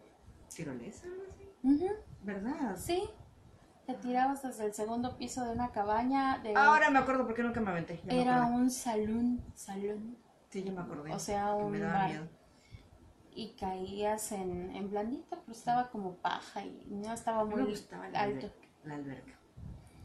[0.54, 1.48] tirolesa así.
[1.62, 1.88] Ujú,
[2.24, 2.76] ¿Verdad?
[2.76, 3.08] Sí,
[3.86, 6.40] te tirabas desde el segundo piso de una cabaña.
[6.40, 8.02] De Ahora me acuerdo porque nunca me aventé.
[8.04, 10.18] ya era un salón, salón.
[10.50, 11.12] Sí, ya me acordé.
[11.12, 12.28] o sea, un me daba miedo.
[13.30, 18.08] y caías en, en blandito, pero estaba como paja y no estaba muy me gustaba
[18.08, 18.46] la alto.
[18.46, 19.32] alberca, la alberca.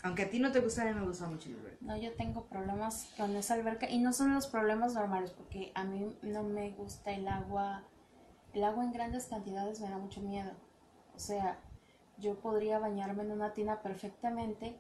[0.04, 1.86] Aunque a ti no te gustaba, a mí me gustaba mucho la alberca.
[1.86, 5.84] No, yo tengo problemas con esa alberca y no son los problemas normales porque a
[5.86, 7.84] mí no me gusta el agua
[8.54, 10.52] el agua en grandes cantidades me da mucho miedo.
[11.16, 11.60] O sea,
[12.18, 14.78] yo podría bañarme en una tina perfectamente,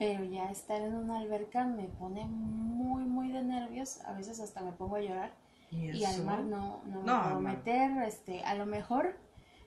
[0.00, 4.00] pero ya estar en una alberca me pone muy, muy de nervios.
[4.06, 5.34] A veces hasta me pongo a llorar.
[5.70, 8.02] Y, al mar no, no me puedo meter.
[8.04, 9.14] Este, a lo mejor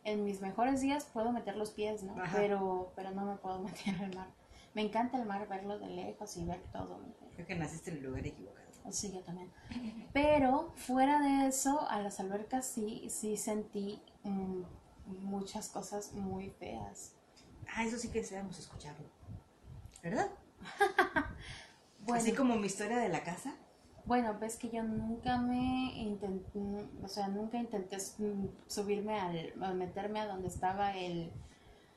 [0.03, 2.15] en mis mejores días puedo meter los pies, ¿no?
[2.33, 4.27] Pero, pero no me puedo meter al mar.
[4.73, 6.99] Me encanta el mar, verlo de lejos y ver todo.
[7.35, 8.67] Creo que naciste en el lugar equivocado.
[8.89, 9.51] Sí, yo también.
[10.13, 14.63] Pero fuera de eso, a las albercas sí, sí sentí mm,
[15.05, 17.13] muchas cosas muy feas.
[17.75, 19.05] Ah, eso sí que deseamos escucharlo.
[20.03, 20.29] ¿Verdad?
[22.13, 23.55] Así como mi historia de la casa.
[24.05, 26.59] Bueno, ves que yo nunca me intenté,
[27.01, 27.97] o sea, nunca intenté
[28.67, 31.31] subirme al, meterme a donde estaba el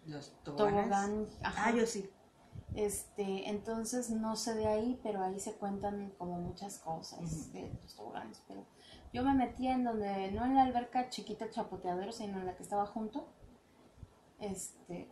[0.06, 1.26] Los tobogán.
[1.42, 2.08] Ah, yo sí.
[2.76, 7.96] Este, entonces no sé de ahí, pero ahí se cuentan como muchas cosas de los
[7.96, 8.40] toboganes.
[8.46, 8.64] Pero
[9.12, 12.62] yo me metí en donde, no en la alberca chiquita chapoteadero, sino en la que
[12.62, 13.26] estaba junto.
[14.38, 15.10] Este,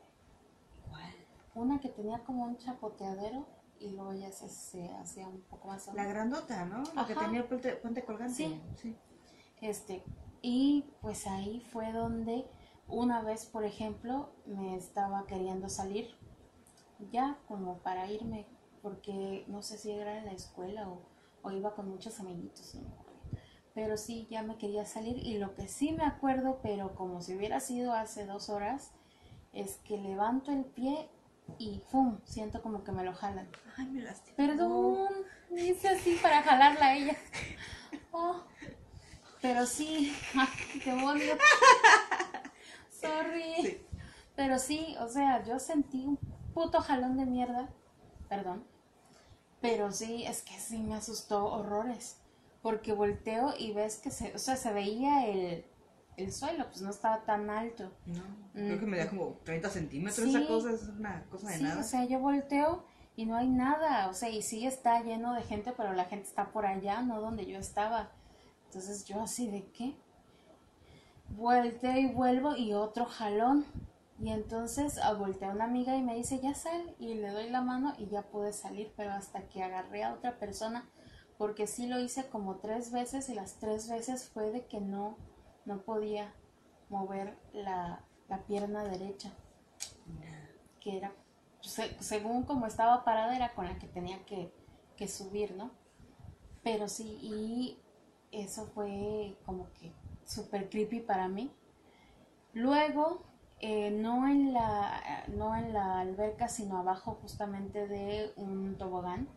[1.54, 3.46] una que tenía como un chapoteadero
[3.78, 6.82] y luego ya se, hacía un poco más La grandota, ¿no?
[6.94, 8.34] La que tenía el puente, colgante.
[8.34, 8.60] Sí.
[8.76, 8.96] sí.
[9.60, 10.04] Este,
[10.42, 12.46] y pues ahí fue donde
[12.88, 16.14] una vez, por ejemplo, me estaba queriendo salir
[17.10, 18.46] ya como para irme,
[18.82, 21.02] porque no sé si era en la escuela o,
[21.42, 22.76] o iba con muchos amiguitos,
[23.74, 27.34] pero sí, ya me quería salir y lo que sí me acuerdo, pero como si
[27.34, 28.92] hubiera sido hace dos horas,
[29.52, 31.10] es que levanto el pie
[31.58, 32.18] y ¡pum!
[32.24, 33.48] Siento como que me lo jalan.
[33.76, 34.36] Ay, me lastimó.
[34.36, 35.08] Perdón,
[35.56, 37.16] hice así para jalarla a ella.
[38.12, 38.42] Oh,
[39.40, 40.16] pero sí,
[40.82, 41.36] qué odio.
[42.90, 43.86] Sorry.
[44.36, 46.16] Pero sí, o sea, yo sentí un
[46.54, 47.68] puto jalón de mierda.
[48.28, 48.64] Perdón.
[49.60, 52.20] Pero sí, es que sí me asustó horrores.
[52.62, 55.66] Porque volteo y ves que se, o sea, se veía el,
[56.16, 57.90] el suelo, pues no estaba tan alto.
[58.06, 58.22] No,
[58.52, 61.80] creo que me da como 30 centímetros, esa cosa es una cosa de nada.
[61.80, 62.84] o sea, yo volteo
[63.16, 66.26] y no hay nada, o sea, y sí está lleno de gente, pero la gente
[66.26, 68.10] está por allá, no donde yo estaba.
[68.66, 69.96] Entonces yo así de qué.
[71.28, 73.64] Volteo y vuelvo y otro jalón.
[74.20, 77.50] Y entonces ah, volteé a una amiga y me dice, ya sal, y le doy
[77.50, 80.88] la mano y ya pude salir, pero hasta que agarré a otra persona,
[81.36, 85.16] porque sí lo hice como tres veces y las tres veces fue de que no
[85.64, 86.32] no podía
[86.88, 88.00] mover la,
[88.46, 89.32] pierna derecha,
[90.80, 91.12] que era,
[91.60, 94.52] según como estaba parada, era con la que tenía que,
[95.06, 95.70] subir, ¿no?
[96.62, 97.78] Pero sí, y
[98.32, 99.92] eso fue como que
[100.24, 101.52] súper creepy para mí.
[102.54, 103.22] Luego,
[103.60, 109.28] eh, no, en la, no en la alberca, sino abajo justamente de un tobogán,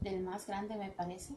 [0.00, 1.34] del más grande me parece.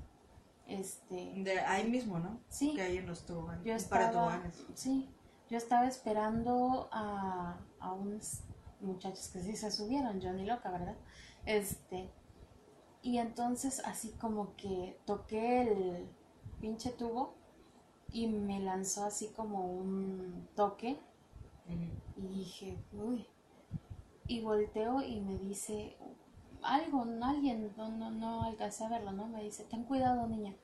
[0.69, 2.39] Este, de ahí mismo, ¿no?
[2.47, 2.73] Sí.
[2.75, 3.65] Que hay en los toboganes.
[3.65, 4.43] Yo estaba,
[4.75, 5.09] Sí,
[5.49, 8.41] yo estaba esperando a, a unos
[8.79, 10.95] muchachos que sí se subieron, Johnny Loca, ¿verdad?
[11.45, 12.11] Este,
[13.01, 16.07] y entonces así como que toqué el
[16.61, 17.33] pinche tubo
[18.11, 20.99] y me lanzó así como un toque
[22.17, 23.25] y dije, uy,
[24.27, 25.95] y volteo y me dice,
[26.63, 29.27] algo, alguien, no, no, no alcancé a verlo, ¿no?
[29.27, 30.55] Me dice, ten cuidado, niña.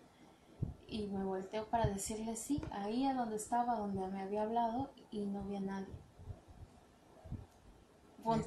[0.88, 5.26] Y me volteo para decirle sí, ahí a donde estaba, donde me había hablado, y
[5.26, 5.94] no vi a nadie.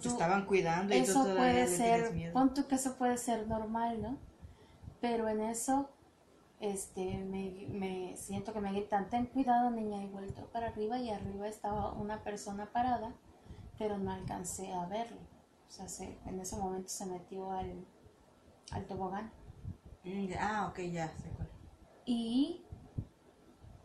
[0.09, 4.19] estaban cuidando y eso puede ser, pon tú que eso puede ser normal, ¿no?
[5.01, 5.91] Pero en eso,
[6.61, 11.11] este, me, me siento que me gritan, ten cuidado, niña, y vuelto para arriba, y
[11.11, 13.13] arriba estaba una persona parada,
[13.79, 15.28] pero no alcancé a verlo.
[15.69, 17.87] O sea, se, en ese momento se metió al,
[18.73, 19.31] al tobogán.
[20.05, 21.49] Mm, ah, ok, ya sé cuál.
[22.07, 22.65] Y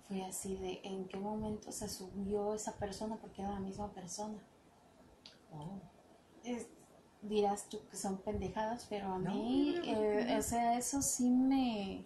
[0.08, 4.38] fue así de en qué momento se subió esa persona porque era la misma persona.
[5.52, 5.80] Oh.
[7.22, 12.06] dirás tú que son pendejadas, pero a mí, eh, o sea, eso sí me...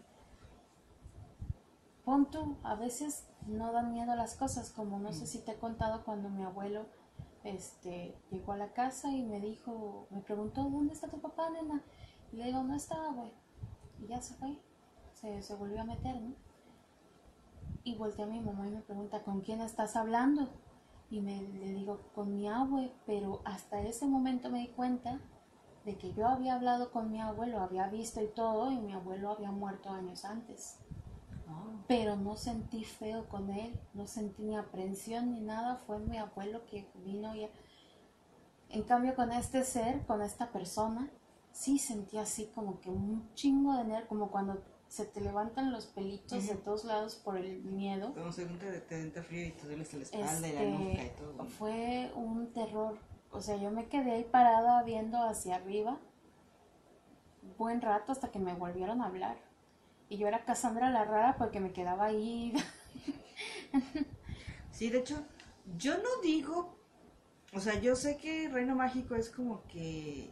[2.03, 2.28] Pon
[2.63, 5.28] a veces no dan miedo a las cosas, como no sé mm.
[5.28, 6.88] si te he contado cuando mi abuelo
[7.48, 11.84] este, llegó a la casa y me dijo, me preguntó, ¿dónde está tu papá, nena?
[12.32, 13.32] Y le digo, no estaba, güey.
[14.00, 14.60] Y ya se fue,
[15.14, 16.16] se, se volvió a meter.
[17.84, 20.50] Y volteé a mi mamá y me pregunta, ¿con quién estás hablando?
[21.10, 25.22] Y me le digo, con mi abuelo, pero hasta ese momento me di cuenta
[25.86, 29.32] de que yo había hablado con mi abuelo, había visto y todo, y mi abuelo
[29.32, 30.80] había muerto años antes.
[31.88, 36.66] Pero no sentí feo con él, no sentí ni aprensión ni nada, fue mi abuelo
[36.66, 37.48] que vino y...
[38.70, 41.10] En cambio con este ser, con esta persona,
[41.52, 45.86] sí sentí así como que un chingo de nervio, como cuando se te levantan los
[45.86, 48.14] pelitos de todos lados por el miedo.
[48.14, 50.98] Como según te, te entra frío y te duele la espalda y la nuca y
[50.98, 51.45] Este, todo.
[51.45, 52.98] fue un terror.
[53.32, 56.00] O sea, yo me quedé ahí parada viendo hacia arriba
[57.58, 59.38] buen rato hasta que me volvieron a hablar.
[60.10, 62.53] Y yo era Cassandra la rara porque me quedaba ahí.
[64.72, 65.26] Sí, de hecho,
[65.78, 66.78] yo no digo,
[67.51, 70.30] o sea, yo sé que Reino Mágico es como que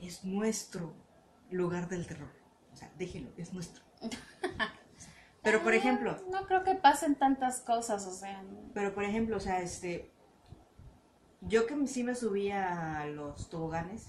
[0.00, 0.94] es nuestro
[1.50, 2.30] lugar del terror.
[2.72, 3.82] O sea, déjenlo, es nuestro.
[5.42, 8.42] Pero por ejemplo, No creo que pasen tantas cosas, o sea.
[8.72, 10.10] pero por ejemplo, o sea, este,
[11.42, 14.06] yo que sí me subía a los toboganes,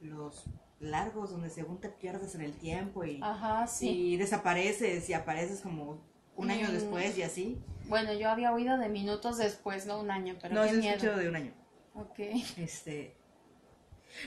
[0.00, 0.44] los
[0.80, 3.88] largos, donde según te pierdes en el tiempo y, Ajá, sí.
[3.90, 6.00] y desapareces y apareces como
[6.36, 6.72] un año Mm.
[6.72, 7.58] después y así.
[7.88, 10.96] Bueno, yo había oído de minutos después, no un año, pero no, qué es miedo.
[10.96, 11.52] escucho de un año.
[11.94, 12.18] Ok.
[12.58, 13.16] Este.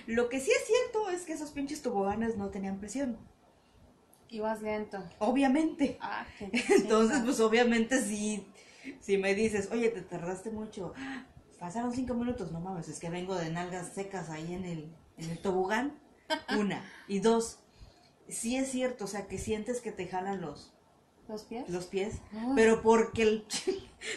[0.07, 3.17] Lo que sí es cierto es que esos pinches toboganes no tenían presión.
[4.29, 5.03] Ibas lento.
[5.19, 5.97] Obviamente.
[6.01, 8.45] Ah, qué Entonces, pues obviamente si,
[8.99, 10.93] si me dices, oye, te tardaste mucho,
[11.59, 15.29] pasaron cinco minutos, no mames, es que vengo de nalgas secas ahí en el, en
[15.29, 15.99] el tobogán.
[16.57, 16.83] Una.
[17.07, 17.59] Y dos,
[18.27, 20.73] sí es cierto, o sea, que sientes que te jalan los,
[21.27, 21.69] ¿Los pies?
[21.69, 22.15] los pies,
[22.55, 23.45] pero porque el-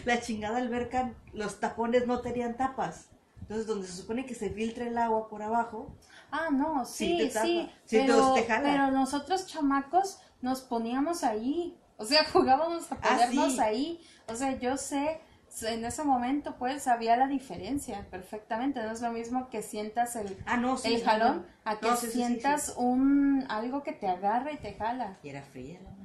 [0.05, 3.09] la chingada alberca, los tapones no tenían tapas.
[3.43, 5.95] Entonces, donde se supone que se filtra el agua por abajo,
[6.31, 7.47] Ah, no, Sí, sí, te tapa.
[7.47, 7.71] sí.
[7.85, 8.63] Sí, pero, te- te jala.
[8.73, 11.79] pero nosotros chamacos nos poníamos ahí.
[11.97, 13.61] O sea, jugábamos a Ah, ponernos sí.
[13.61, 14.01] ahí.
[14.27, 15.21] O sea, yo sé,
[15.63, 18.83] en ese momento pues sabía la diferencia perfectamente.
[18.83, 20.95] No es lo mismo que sientas el, Ah, no, sí.
[20.95, 21.71] el jalón no.
[21.71, 25.19] a que No, sí, sientas un algo que te agarra y te jala.
[25.23, 26.05] Y era fría la mano.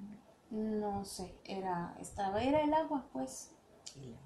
[0.52, 3.52] No sé, era, estaba, era el agua, pues.
[3.96, 4.18] Y la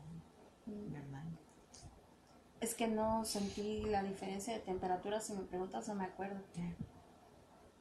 [0.65, 0.91] Mm.
[0.91, 1.37] mi hermano.
[2.61, 6.39] Es que no sentí la diferencia de temperatura, si me preguntas no me acuerdo.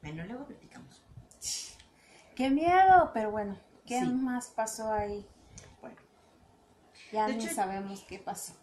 [0.01, 1.01] Bueno, luego platicamos.
[2.35, 3.11] ¡Qué miedo!
[3.13, 5.25] Pero bueno, ¿qué más pasó ahí?
[7.13, 8.53] Ya De ni hecho- sabemos qué pasó.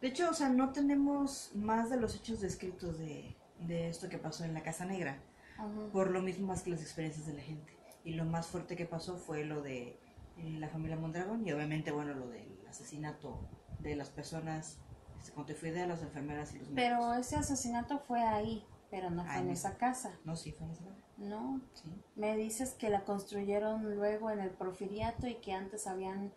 [0.00, 4.18] De hecho, o sea, no tenemos más de los hechos descritos de, de esto que
[4.18, 5.22] pasó en la Casa Negra.
[5.58, 5.68] Ajá.
[5.92, 7.76] Por lo mismo más que las experiencias de la gente.
[8.04, 9.98] Y lo más fuerte que pasó fue lo de
[10.38, 13.46] eh, la familia Mondragón y obviamente, bueno, lo del asesinato
[13.78, 14.78] de las personas,
[15.18, 17.26] este, fui de las enfermeras y los Pero médicos.
[17.26, 20.12] ese asesinato fue ahí, pero no fue Ahí en esa casa.
[20.24, 20.96] No, sí, fue en esa casa.
[21.18, 21.90] No, Sí.
[22.16, 26.32] me dices que la construyeron luego en el Porfiriato y que antes habían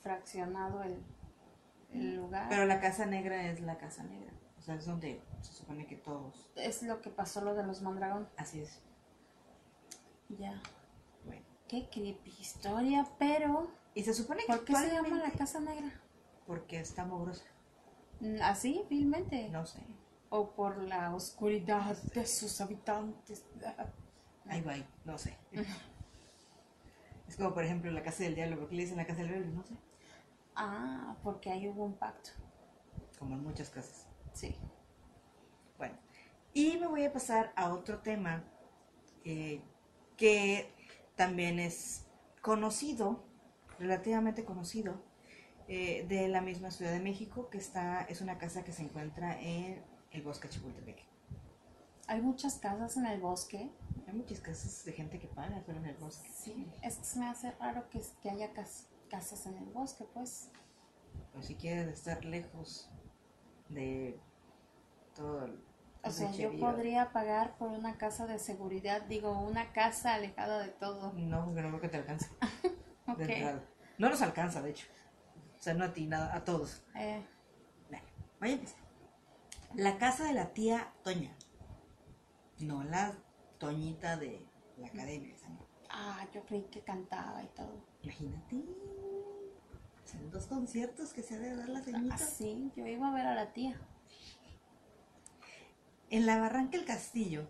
[0.00, 1.02] fraccionado el,
[1.92, 2.48] el lugar.
[2.48, 4.32] Pero la Casa Negra es la Casa Negra.
[4.58, 6.50] O sea, es donde se supone que todos...
[6.56, 8.28] Es lo que pasó lo de los Mondragón.
[8.36, 8.82] Así es.
[10.28, 10.60] Ya.
[11.24, 11.44] Bueno.
[11.68, 15.92] Qué creepy historia, pero Y se supone que ¿por qué se llama la Casa Negra?
[16.46, 17.44] Porque está mugrosa.
[18.20, 19.48] Mm, ¿Así, vilmente?
[19.48, 19.80] No sé.
[20.30, 23.44] O por la oscuridad de sus habitantes.
[24.50, 25.36] Ahí va, ahí, no sé.
[27.28, 28.58] es como, por ejemplo, la Casa del Diablo.
[28.58, 29.46] ¿Por qué le dicen la Casa del Diablo?
[29.52, 29.74] No sé.
[30.60, 32.30] Ah, porque ahí hubo un pacto.
[33.18, 34.06] Como en muchas casas.
[34.32, 34.56] Sí.
[35.78, 35.96] Bueno.
[36.52, 38.42] Y me voy a pasar a otro tema
[39.24, 39.62] eh,
[40.16, 40.72] que
[41.14, 42.06] también es
[42.42, 43.22] conocido,
[43.78, 45.00] relativamente conocido,
[45.68, 49.40] eh, de la misma Ciudad de México, que está, es una casa que se encuentra
[49.40, 51.04] en el bosque Chapultepec.
[52.08, 53.70] Hay muchas casas en el bosque.
[54.06, 56.28] Hay muchas casas de gente que paga, pero en el bosque.
[56.34, 56.66] Sí.
[56.82, 60.50] Es que se me hace raro que, que haya cas- casas en el bosque, pues.
[61.32, 62.90] Pues si quieres estar lejos
[63.68, 64.20] de
[65.14, 65.62] todo el
[66.04, 70.68] O sea, yo podría pagar por una casa de seguridad, digo, una casa alejada de
[70.70, 71.12] todo.
[71.14, 72.28] No, porque no creo que te alcance.
[73.06, 73.20] de Ok.
[73.20, 73.64] entrada.
[73.98, 74.86] No nos alcanza, de hecho.
[75.58, 76.82] O sea, no a ti, nada, a todos.
[76.94, 77.26] Eh,
[77.88, 78.04] Bueno,
[78.40, 78.78] voy a empezar.
[79.74, 81.36] La casa de la tía Toña.
[82.60, 83.12] No la
[83.58, 84.46] Toñita de
[84.78, 85.66] la academia, esa no.
[85.90, 87.84] ah, yo creí que cantaba y todo.
[88.02, 88.64] Imagínate.
[90.04, 92.14] Son dos conciertos que se ha de dar la señorita.
[92.14, 93.78] Así, yo iba a ver a la tía.
[96.10, 97.46] En la Barranca El Castillo,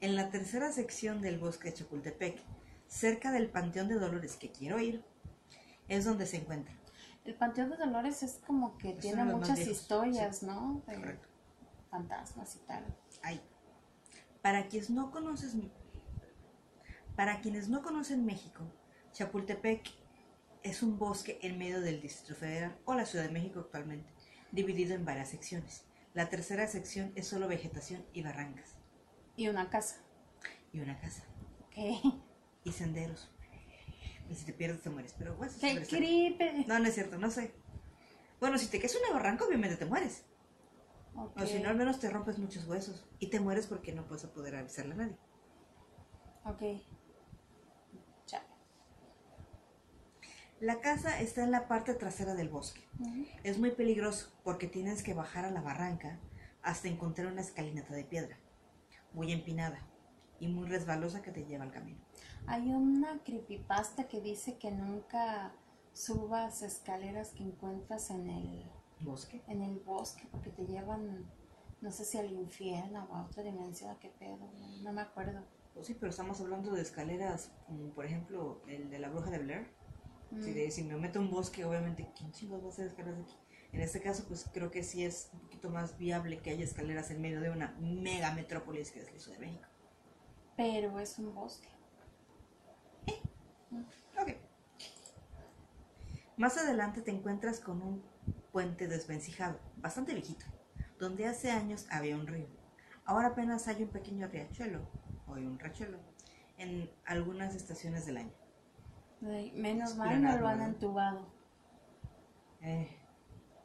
[0.00, 2.42] en la tercera sección del bosque de Chapultepec,
[2.86, 5.04] cerca del Panteón de Dolores que quiero ir,
[5.88, 6.74] es donde se encuentra.
[7.24, 10.82] El Panteón de Dolores es como que Es tiene muchas viejos, historias, ¿no?
[10.86, 11.28] De Correcto.
[11.90, 12.84] fantasmas y tal.
[13.22, 13.40] Ahí.
[14.40, 15.54] Para quienes no conoces,
[17.14, 18.64] para quienes no conocen México,
[19.12, 19.90] Chapultepec
[20.62, 24.12] es un bosque en medio del Distrito Federal o la Ciudad de México actualmente,
[24.52, 25.84] dividido en varias secciones.
[26.14, 28.74] La tercera sección es solo vegetación y barrancas
[29.36, 29.96] Y una casa.
[30.72, 31.24] y una casa
[31.70, 31.98] ¿Qué?
[32.64, 33.30] y senderos.
[34.28, 36.64] Y si te pierdes te mueres, pero bueno, ¡Qué creepy!
[36.66, 37.52] No, no es cierto, no sé.
[38.38, 40.24] Bueno, si te caes en una barranca, obviamente te mueres.
[41.16, 41.36] Ok.
[41.40, 43.04] O si no, al menos te rompes muchos huesos.
[43.18, 45.16] Y te mueres porque no puedes poder avisarle a nadie.
[46.44, 46.62] Ok.
[50.60, 52.82] La casa está en la parte trasera del bosque.
[53.44, 56.18] Es muy peligroso porque tienes que bajar a la barranca
[56.60, 58.36] hasta encontrar una escalinata de piedra,
[59.14, 59.78] muy empinada
[60.38, 61.98] y muy resbalosa que te lleva al camino.
[62.46, 65.54] Hay una creepypasta que dice que nunca
[65.94, 69.42] subas escaleras que encuentras en el, ¿Bosque?
[69.48, 71.24] en el bosque porque te llevan,
[71.80, 75.42] no sé si al infierno o a otra dimensión, qué pedo, no, no me acuerdo.
[75.72, 79.38] Pues sí, pero estamos hablando de escaleras, como por ejemplo el de la bruja de
[79.38, 79.79] Blair.
[80.30, 80.54] Si, Mm.
[80.54, 83.34] de- si me meto un bosque, obviamente, ¿quién chingos va a hacer escaleras aquí?
[83.72, 87.10] En este caso, pues creo que sí es un poquito más viable que haya escaleras
[87.10, 89.68] en medio de una mega metrópolis que es la Ciudad de México.
[90.56, 91.68] Pero es un bosque.
[94.20, 94.36] Ok.
[96.36, 98.02] Más adelante te encuentras con un
[98.52, 100.44] puente desvencijado, bastante viejito,
[100.98, 102.48] donde hace años había un río.
[103.04, 104.88] Ahora apenas hay un pequeño riachuelo,
[105.26, 105.98] o un riachuelo,
[106.58, 108.32] en algunas estaciones del año.
[109.22, 111.26] Ay, menos mal no lo han entubado.
[112.62, 112.96] Eh,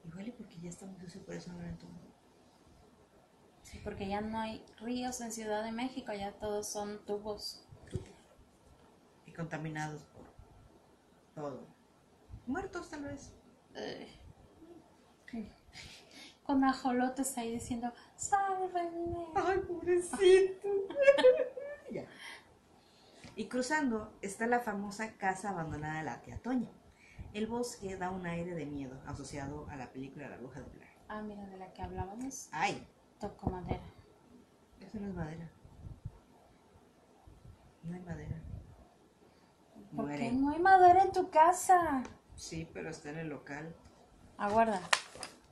[0.06, 1.94] igual y porque ya está muy sucio, por eso no lo entubo.
[3.64, 7.68] Sí, porque ya no hay ríos en Ciudad de México, ya todos son tubos.
[9.26, 10.26] Y contaminados por
[11.34, 11.68] todo.
[12.46, 13.34] Muertos tal vez.
[13.74, 14.08] Eh,
[16.44, 19.28] Con ajolotes ahí diciendo, sálvenme.
[19.36, 20.68] Ay, pobrecito.
[21.92, 22.04] Ya.
[23.36, 26.70] Y cruzando está la famosa casa abandonada de la tía Toña.
[27.34, 30.92] El bosque da un aire de miedo asociado a la película La bruja de Blair.
[31.10, 32.88] Ah, mira, de la que hablábamos, Ay,
[33.20, 33.84] toco madera.
[34.80, 35.50] eso no es madera.
[37.84, 38.42] No hay madera.
[39.96, 40.20] ¿Por Muere.
[40.30, 42.04] qué no hay madera en tu casa?
[42.36, 43.76] Sí, pero está en el local.
[44.38, 44.82] Aguarda.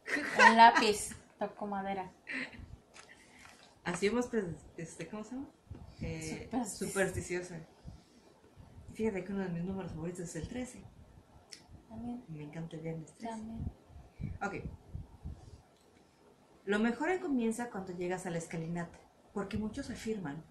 [0.50, 2.10] Un lápiz, toco madera.
[3.84, 4.46] Así hemos, pues,
[4.78, 5.48] este, ¿cómo se llama?
[6.02, 7.60] Eh, Superstic- supersticiosa.
[8.94, 10.84] Fíjate que uno de mis números favoritos es el 13.
[11.90, 13.28] También, Me encanta el viernes 13.
[13.28, 13.72] también.
[14.42, 14.70] Ok.
[16.66, 18.98] Lo mejor comienza cuando llegas a la escalinata,
[19.34, 20.44] porque muchos afirman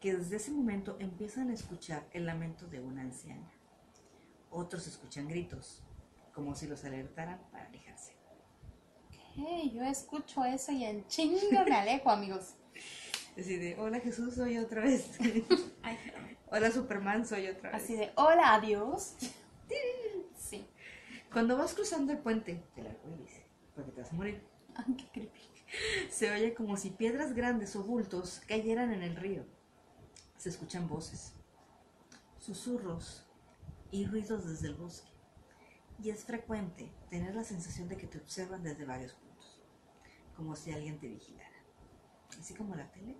[0.00, 3.52] que desde ese momento empiezan a escuchar el lamento de una anciana.
[4.50, 5.84] Otros escuchan gritos,
[6.34, 8.16] como si los alertaran para alejarse.
[9.34, 9.70] ¿Qué?
[9.70, 12.54] Yo escucho eso y en chingo me alejo, amigos.
[13.38, 15.18] Así de, hola Jesús, soy otra vez.
[15.82, 15.96] Ay,
[16.50, 17.82] hola Superman, soy otra vez.
[17.82, 19.14] así de, hola, adiós.
[20.36, 20.66] Sí.
[21.32, 23.40] Cuando vas cruzando el puente del arco iris,
[23.74, 24.42] porque te vas a morir,
[24.74, 25.40] Ay, qué creepy.
[26.10, 29.44] se oye como si piedras grandes o bultos cayeran en el río.
[30.36, 31.34] Se escuchan voces,
[32.38, 33.28] susurros
[33.92, 35.10] y ruidos desde el bosque.
[36.02, 39.62] Y es frecuente tener la sensación de que te observan desde varios puntos,
[40.34, 41.62] como si alguien te vigilara.
[42.40, 43.16] Así como la tele.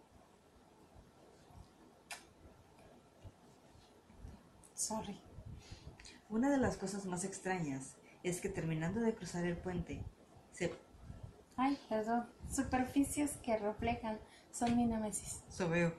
[4.81, 5.21] Sorry.
[6.31, 10.03] Una de las cosas más extrañas es que terminando de cruzar el puente,
[10.53, 10.75] se
[11.55, 12.27] Ay, perdón.
[12.51, 14.19] Superficies que reflejan
[14.51, 15.45] son mi némesis.
[15.51, 15.93] Eso veo.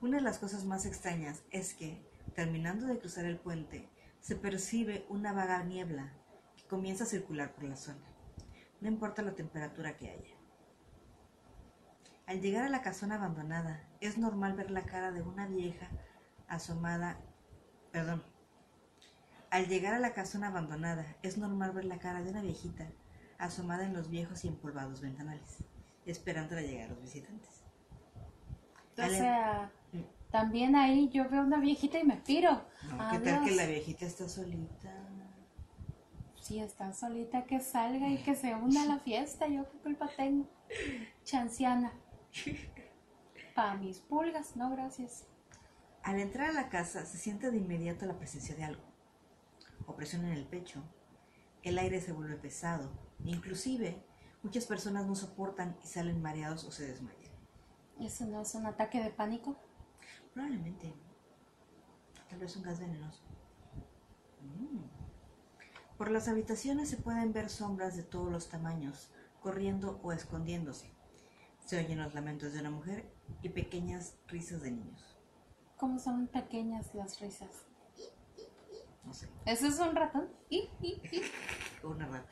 [0.00, 2.02] Una de las cosas más extrañas es que,
[2.34, 6.14] terminando de cruzar el puente, se percibe una vaga niebla
[6.56, 8.06] que comienza a circular por la zona,
[8.80, 10.34] no importa la temperatura que haya.
[12.24, 15.90] Al llegar a la casona abandonada, es normal ver la cara de una vieja
[16.48, 17.20] asomada,
[17.96, 18.22] perdón,
[19.50, 22.86] al llegar a la casona abandonada, es normal ver la cara de una viejita
[23.38, 25.64] asomada en los viejos y empolvados ventanales,
[26.04, 27.62] esperando la llegada de los visitantes.
[28.98, 30.00] O Ale- sea, Mm.
[30.30, 32.50] también ahí yo veo una viejita y me piro.
[32.90, 34.92] No, ¿Qué tal que la viejita está solita?
[36.38, 39.48] Si está solita, que salga y que se una a la fiesta.
[39.48, 40.46] Yo qué culpa tengo.
[41.24, 41.92] Chanciana.
[43.54, 45.26] Para mis pulgas, no gracias.
[46.06, 48.84] Al entrar a la casa se siente de inmediato la presencia de algo.
[49.86, 50.84] Opresión en el pecho,
[51.64, 52.92] el aire se vuelve pesado,
[53.24, 54.06] inclusive
[54.44, 57.32] muchas personas no soportan y salen mareados o se desmayan.
[57.98, 59.56] ¿Eso no es un ataque de pánico?
[60.32, 60.94] Probablemente,
[62.30, 63.24] tal vez un gas venenoso.
[64.42, 64.84] Mm.
[65.98, 70.88] Por las habitaciones se pueden ver sombras de todos los tamaños, corriendo o escondiéndose.
[71.64, 75.15] Se oyen los lamentos de una mujer y pequeñas risas de niños.
[75.76, 77.66] ¿Cómo son pequeñas las risas?
[79.04, 80.28] No sé, ¿Eso es un ratón?
[80.50, 81.22] ¿Y, y, y?
[81.84, 82.28] o una rata.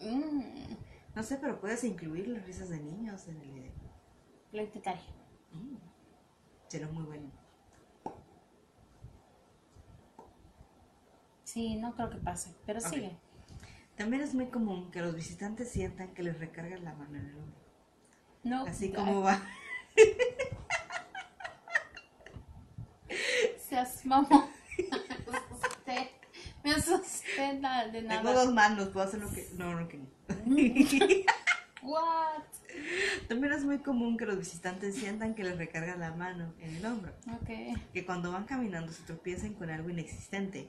[0.00, 0.74] Mm,
[1.14, 3.72] No sé, pero puedes incluir las risas de niños en el video.
[4.52, 5.00] lo intentaré.
[5.52, 5.76] Mm,
[6.68, 7.30] Será muy bueno.
[11.44, 13.16] Sí, no creo que pase, pero sigue.
[13.96, 17.36] También es muy común que los visitantes sientan que les recargan la mano en el
[17.36, 17.56] hombro.
[18.44, 19.40] No, Así como va.
[24.06, 26.10] Me asusté.
[26.62, 28.44] Me asusté nada de Tengo nada.
[28.44, 29.48] dos manos, puedo hacer lo que.
[29.54, 30.06] No, no, que no.
[31.82, 32.42] What?
[33.28, 36.84] También es muy común que los visitantes sientan que les recarga la mano en el
[36.84, 37.12] hombro.
[37.40, 37.78] Ok.
[37.92, 40.68] que cuando van caminando se tropiecen con algo inexistente,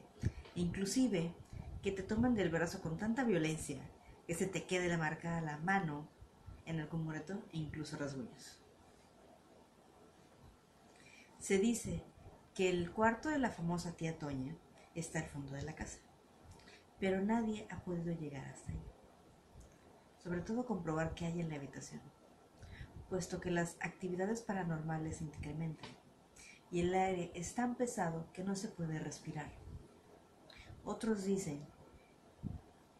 [0.55, 1.33] inclusive
[1.81, 3.79] que te toman del brazo con tanta violencia
[4.27, 6.07] que se te quede la marca la mano
[6.65, 8.59] en algún moretón e incluso rasguños.
[11.39, 12.03] Se dice
[12.57, 14.55] que el cuarto de la famosa tía Toña
[14.95, 15.99] está al fondo de la casa,
[16.99, 18.81] pero nadie ha podido llegar hasta ahí.
[20.17, 22.01] Sobre todo comprobar qué hay en la habitación,
[23.11, 25.91] puesto que las actividades paranormales incrementan
[26.71, 29.51] y el aire es tan pesado que no se puede respirar.
[30.83, 31.63] Otros dicen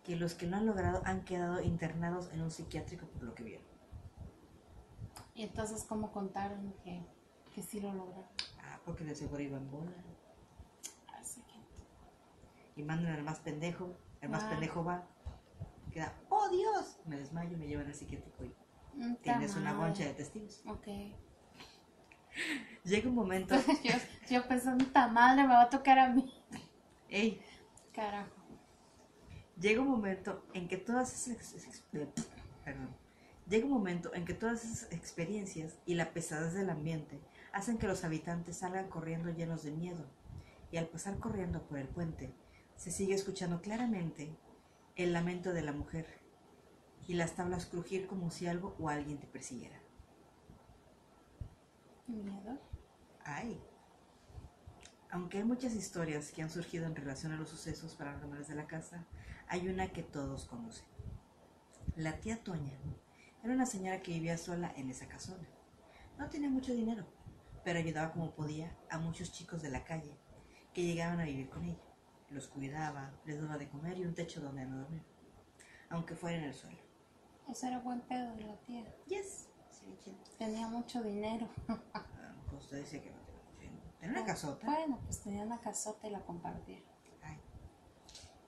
[0.03, 3.43] que los que lo han logrado han quedado internados en un psiquiátrico por lo que
[3.43, 3.65] vieron.
[5.33, 7.03] Y entonces, ¿cómo contaron que,
[7.55, 8.29] que sí lo lograron?
[8.87, 9.91] Porque de seguro iba en bola.
[11.19, 12.79] Así que.
[12.79, 14.49] Y mandan al más pendejo, el más Ah.
[14.51, 15.05] pendejo va,
[15.91, 16.97] queda, ¡oh Dios!
[17.05, 18.55] Me desmayo, me llevan al psiquiátrico y
[18.95, 20.63] mm, tienes una boncha de testigos.
[20.67, 20.87] Ok.
[22.85, 23.93] Llega un momento, yo,
[24.29, 26.31] yo pensando, ta madre, me va a tocar a mí.
[27.09, 27.41] ¡ey!
[27.93, 28.31] Carajo.
[29.59, 32.07] Llega un momento en que todas esas eh,
[32.63, 32.95] perdón.
[33.49, 37.19] Llega un momento en que todas esas experiencias y la pesadez del ambiente
[37.53, 40.05] hacen que los habitantes salgan corriendo llenos de miedo.
[40.71, 42.33] Y al pasar corriendo por el puente,
[42.75, 44.37] se sigue escuchando claramente
[44.95, 46.07] el lamento de la mujer
[47.07, 49.79] y las tablas crujir como si algo o alguien te persiguiera.
[52.07, 52.59] Miedo.
[53.23, 53.61] Ay.
[55.09, 58.67] Aunque hay muchas historias que han surgido en relación a los sucesos paranormales de la
[58.67, 59.05] casa,
[59.47, 60.85] hay una que todos conocen.
[61.95, 62.77] La tía Toña
[63.43, 65.47] era una señora que vivía sola en esa casona.
[66.17, 67.05] No tenía mucho dinero,
[67.67, 70.17] pero ayudaba como podía a muchos chicos de la calle
[70.73, 71.83] que llegaban a vivir con ella.
[72.29, 75.03] Los cuidaba, les daba de comer y un techo donde no dormir,
[75.89, 76.77] aunque fuera en el suelo.
[77.49, 78.85] Ese era buen pedo de la tía.
[79.07, 79.49] Yes.
[79.69, 80.17] Sí.
[80.37, 81.49] Tenía mucho dinero.
[81.93, 82.05] Ah,
[82.49, 83.17] pues usted dice que no
[83.59, 83.81] tenía.
[83.99, 84.65] Tenía una casota.
[84.65, 86.79] Bueno, pues tenía una casota y la compartía.
[87.21, 87.37] Ay.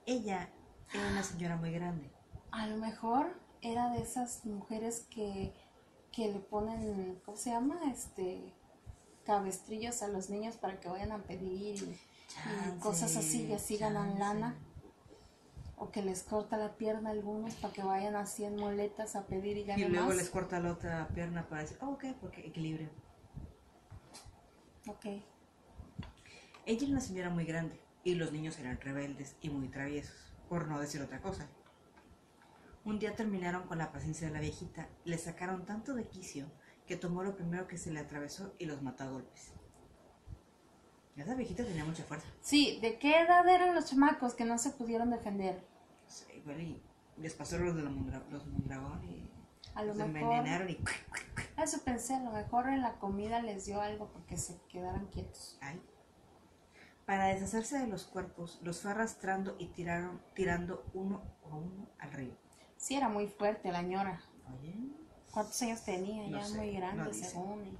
[0.06, 0.48] Ella
[0.94, 2.10] era una señora muy grande.
[2.52, 5.52] A lo mejor era de esas mujeres que,
[6.10, 7.78] que le ponen, ¿cómo se llama?
[7.92, 8.54] Este
[9.24, 12.00] cabestrillos a los niños para que vayan a pedir y,
[12.44, 14.56] y cosas así y así ganan lana.
[15.76, 19.26] O que les corta la pierna a algunos para que vayan así en muletas a
[19.26, 20.16] pedir y Y ganen luego más.
[20.16, 22.90] les corta la otra pierna para decir, oh, ok, porque equilibrio.
[24.88, 25.06] Ok.
[26.66, 30.16] Ella era una señora muy grande y los niños eran rebeldes y muy traviesos,
[30.48, 31.48] por no decir otra cosa.
[32.84, 36.50] Un día terminaron con la paciencia de la viejita y le sacaron tanto de quicio
[36.90, 39.52] que tomó lo primero que se le atravesó y los mató a golpes.
[41.14, 42.26] Esa viejita tenía mucha fuerza.
[42.40, 45.64] Sí, ¿de qué edad eran los chamacos que no se pudieron defender?
[46.08, 46.82] Sí, igual y
[47.16, 49.30] les pasó los de la Mondra- los Mondragón y
[49.76, 50.32] A lo los mejor.
[50.32, 50.78] envenenaron y...
[51.62, 55.58] Eso pensé, a lo mejor en la comida les dio algo porque se quedaran quietos.
[55.60, 55.80] Ay.
[57.06, 62.12] Para deshacerse de los cuerpos, los fue arrastrando y tiraron, tirando uno a uno al
[62.12, 62.36] río.
[62.76, 64.20] Sí, era muy fuerte la ñora.
[64.58, 64.74] Oye.
[65.32, 66.28] ¿Cuántos años tenía?
[66.28, 67.64] No ya sé, muy grande, según.
[67.66, 67.78] y-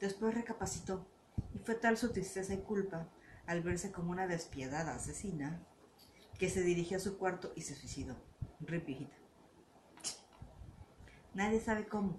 [0.00, 1.06] Después recapacitó
[1.54, 3.08] y fue tal su tristeza y culpa
[3.46, 5.62] al verse como una despiadada asesina
[6.38, 8.16] que se dirigió a su cuarto y se suicidó.
[8.60, 9.16] Rip viejita.
[11.34, 12.16] Nadie sabe cómo.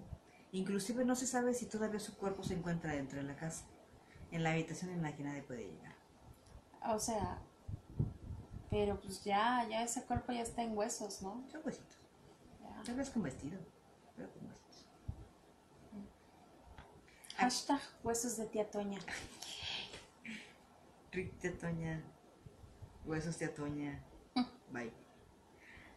[0.52, 3.64] Inclusive no se sabe si todavía su cuerpo se encuentra dentro de la casa,
[4.30, 5.94] en la habitación en la que nadie puede llegar.
[6.88, 7.40] O sea,
[8.70, 11.44] pero pues ya, ya ese cuerpo ya está en huesos, ¿no?
[11.50, 11.98] Son huesitos.
[12.60, 12.82] Ya.
[12.84, 13.58] Tal vez con vestido,
[14.28, 14.52] con.
[17.36, 18.98] Hashtag huesos de tía Toña.
[21.12, 22.02] Rick tía Toña.
[23.04, 24.02] Huesos tía Toña.
[24.70, 24.92] Bye.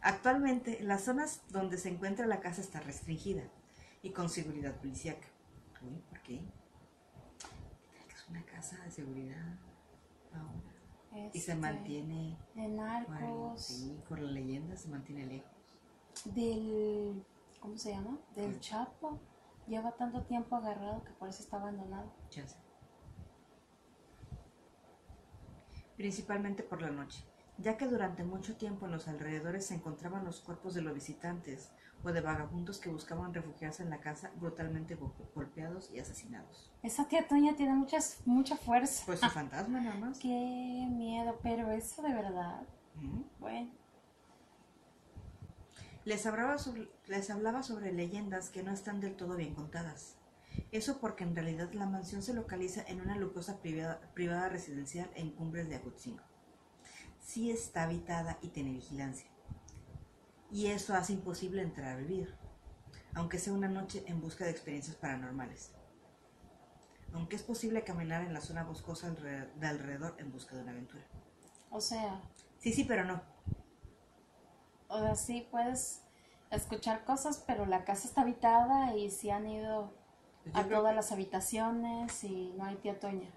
[0.00, 3.42] Actualmente, las zonas donde se encuentra la casa está restringida
[4.02, 5.26] y con seguridad policíaca.
[5.82, 6.42] Uy, ¿por qué?
[8.08, 9.58] Es una casa de seguridad
[10.32, 11.30] ahora.
[11.32, 15.50] Y se Este, mantiene, De bueno, narcos, sí, por la leyenda se mantiene lejos.
[16.24, 17.24] del.
[17.66, 18.16] ¿Cómo se llama?
[18.36, 18.60] Del.
[18.60, 19.18] Chapo.
[19.66, 22.12] Lleva tanto tiempo agarrado que por eso está abandonado.
[22.30, 22.54] Chance.
[25.96, 27.24] Principalmente por la noche,
[27.58, 31.72] ya que durante mucho tiempo en los alrededores se encontraban los cuerpos de los visitantes
[32.04, 36.70] o de vagabundos que buscaban refugiarse en la casa brutalmente go- golpeados y asesinados.
[36.84, 39.02] Esa tía Toña tiene muchas, mucha fuerza.
[39.06, 40.20] Pues su fantasma nada más.
[40.20, 42.62] Qué miedo, pero eso de verdad.
[42.96, 43.24] Ujú.
[43.40, 43.72] Bueno,
[46.06, 50.16] Les hablaba, sobre, les hablaba sobre leyendas que no están del todo bien contadas
[50.70, 55.32] Eso porque en realidad la mansión se localiza en una lujosa privada, privada residencial en
[55.32, 56.22] Cumbres de Acutzingo.
[57.20, 59.28] Sí está habitada y tiene vigilancia.
[60.52, 62.34] Y eso hace imposible entrar a vivir,
[63.14, 65.72] aunque sea una noche en busca de experiencias paranormales.
[67.12, 71.04] Aunque es posible caminar en la zona boscosa de alrededor en busca de una aventura.
[71.70, 72.22] O sea,
[72.58, 73.22] Sí, sí, pero no.
[74.88, 76.02] O sea, sí puedes
[76.50, 79.92] escuchar cosas, pero la casa está habitada y si han ido
[80.44, 83.30] Yo a todas que- las habitaciones y no hay tía Toña.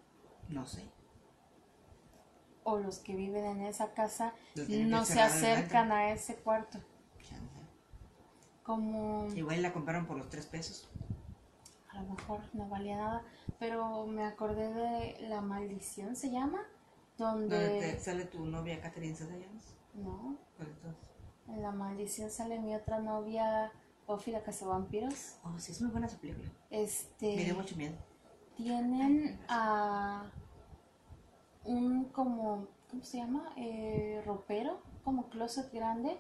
[0.47, 0.84] No sé.
[2.64, 6.80] O los que viven en esa casa no se acercan a ese cuarto.
[8.64, 10.88] Como Igual la compraron por los tres pesos.
[11.89, 13.24] a lo mejor no valía nada,
[13.58, 16.60] pero me acordé de La Maldición, ¿se llama?
[17.18, 19.74] Donde te sale tu novia Catherine Zeta-Jones.
[19.95, 20.95] No, ¿Cuál de todas?
[21.54, 23.72] En La Maldición sale mi otra novia,
[24.08, 25.38] Buffy la Cazavampiros.
[25.43, 26.50] Oh, sí, es muy buena esa película.
[26.70, 27.36] Este...
[27.36, 27.95] Me dio mucho miedo.
[28.56, 30.32] tienen a
[31.66, 33.54] un como, ¿cómo se llama?
[33.56, 36.20] Eh, ropero, como closet grande,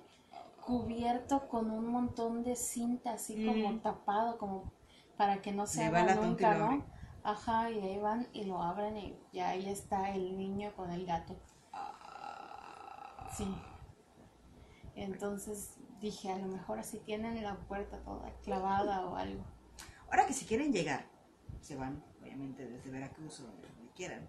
[0.65, 4.71] cubierto con un montón de cinta, así como tapado, como
[5.17, 6.85] para que no se abra nunca, ¿no?
[7.23, 11.05] Ajá, y ahí van y lo abren y ya ahí está el niño con el
[11.05, 11.35] gato.
[13.35, 13.45] Sí.
[14.99, 19.43] Entonces dije, a lo mejor así tienen la puerta toda clavada o algo.
[20.09, 21.05] Ahora que si quieren llegar,
[21.61, 24.27] se van, obviamente, desde Veracruz o donde quieran.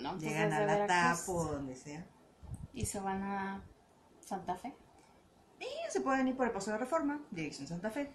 [0.00, 1.26] No, pues Llegan a la Veracruz.
[1.26, 2.06] TAP o donde sea.
[2.72, 3.62] y se van a
[4.20, 4.74] Santa Fe.
[5.60, 8.12] Y se pueden ir por el Paso de Reforma, dirección Santa Fe.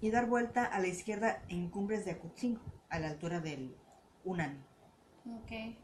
[0.00, 3.76] Y dar vuelta a la izquierda en Cumbres de Acutzingo, a la altura del
[4.24, 4.58] Unani.
[5.26, 5.76] Ok.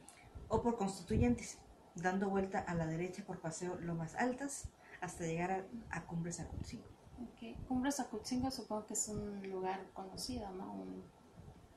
[0.48, 1.58] O por Constituyentes,
[1.96, 4.68] dando vuelta a la derecha por Paseo Lomas Altas
[5.00, 6.86] hasta llegar a, a Cumbres Acutzingo.
[7.22, 7.66] ok.
[7.68, 10.72] Cumbres Acutzingo supongo que es un lugar conocido, ¿no?
[10.72, 11.04] Un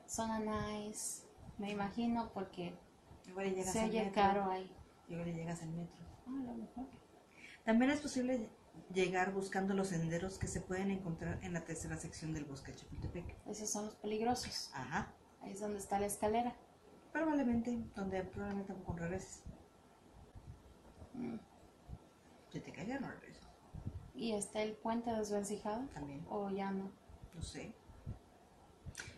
[0.06, 1.22] zona nice.
[1.58, 2.74] Me imagino porque
[3.64, 4.14] se oye metro.
[4.14, 4.70] caro ahí.
[5.08, 6.04] Y llegas al metro.
[6.26, 6.86] Ah, a lo mejor.
[7.64, 8.48] También es posible
[8.92, 12.78] llegar buscando los senderos que se pueden encontrar en la tercera sección del bosque de
[12.78, 13.36] Chapultepec.
[13.46, 14.70] Esos son los peligrosos.
[14.74, 15.12] Ajá.
[15.42, 16.54] Ahí es donde está la escalera.
[17.12, 19.42] Probablemente, donde probablemente con regreses.
[21.14, 21.36] Mm.
[22.50, 23.48] Si te caiga, no regresas.
[24.14, 25.86] Y está el puente desvencijado.
[25.94, 26.90] También, O ya no.
[27.34, 27.74] no sé.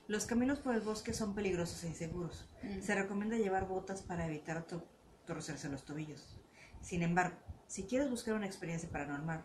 [0.08, 2.48] Los caminos por el bosque son peligrosos e inseguros.
[2.62, 2.80] Mm.
[2.80, 4.84] Se recomienda llevar botas para evitar to-
[5.26, 6.38] torcerse los tobillos.
[6.80, 7.36] Sin embargo,
[7.66, 9.42] si quieres buscar una experiencia paranormal,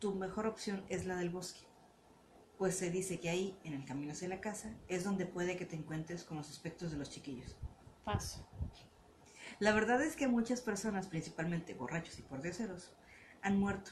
[0.00, 1.60] tu mejor opción es la del bosque.
[2.58, 5.64] Pues se dice que ahí, en el camino hacia la casa, es donde puede que
[5.64, 7.56] te encuentres con los aspectos de los chiquillos.
[8.04, 8.46] Paso.
[9.60, 12.92] La verdad es que muchas personas, principalmente borrachos y pordioseros,
[13.42, 13.90] han muerto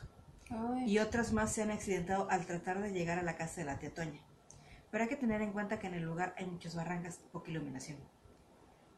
[0.86, 3.78] y otras más se han accidentado al tratar de llegar a la casa de la
[3.78, 4.20] tía Toña.
[4.92, 7.50] Pero hay que tener en cuenta que en el lugar hay muchas barrancas y poca
[7.50, 7.98] iluminación.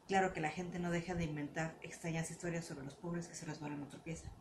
[0.07, 3.45] Claro que la gente no deja de inventar extrañas historias sobre los pobres que se
[3.45, 4.31] resbalan o tropiezan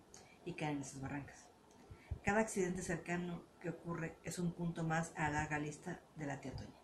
[0.44, 1.46] y caen en esas barrancas.
[2.22, 6.40] Cada accidente cercano que ocurre es un punto más a la larga lista de la
[6.42, 6.77] tía Toña.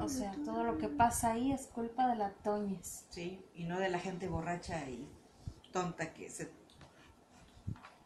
[0.00, 3.06] O sea, todo lo que pasa ahí es culpa de la Toñez.
[3.10, 5.08] Sí, y no de la gente borracha y
[5.72, 6.50] tonta que se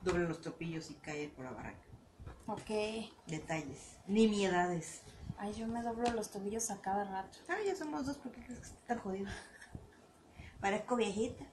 [0.02, 1.82] doble los topillos y cae por la barranca.
[2.46, 2.70] Ok.
[3.26, 5.02] Detalles, nimiedades.
[5.38, 7.38] Ay, yo me doblo los tobillos a cada rato.
[7.48, 9.30] Ah, ya somos dos porque crees que está tan jodido.
[10.60, 11.44] Parezco viejita.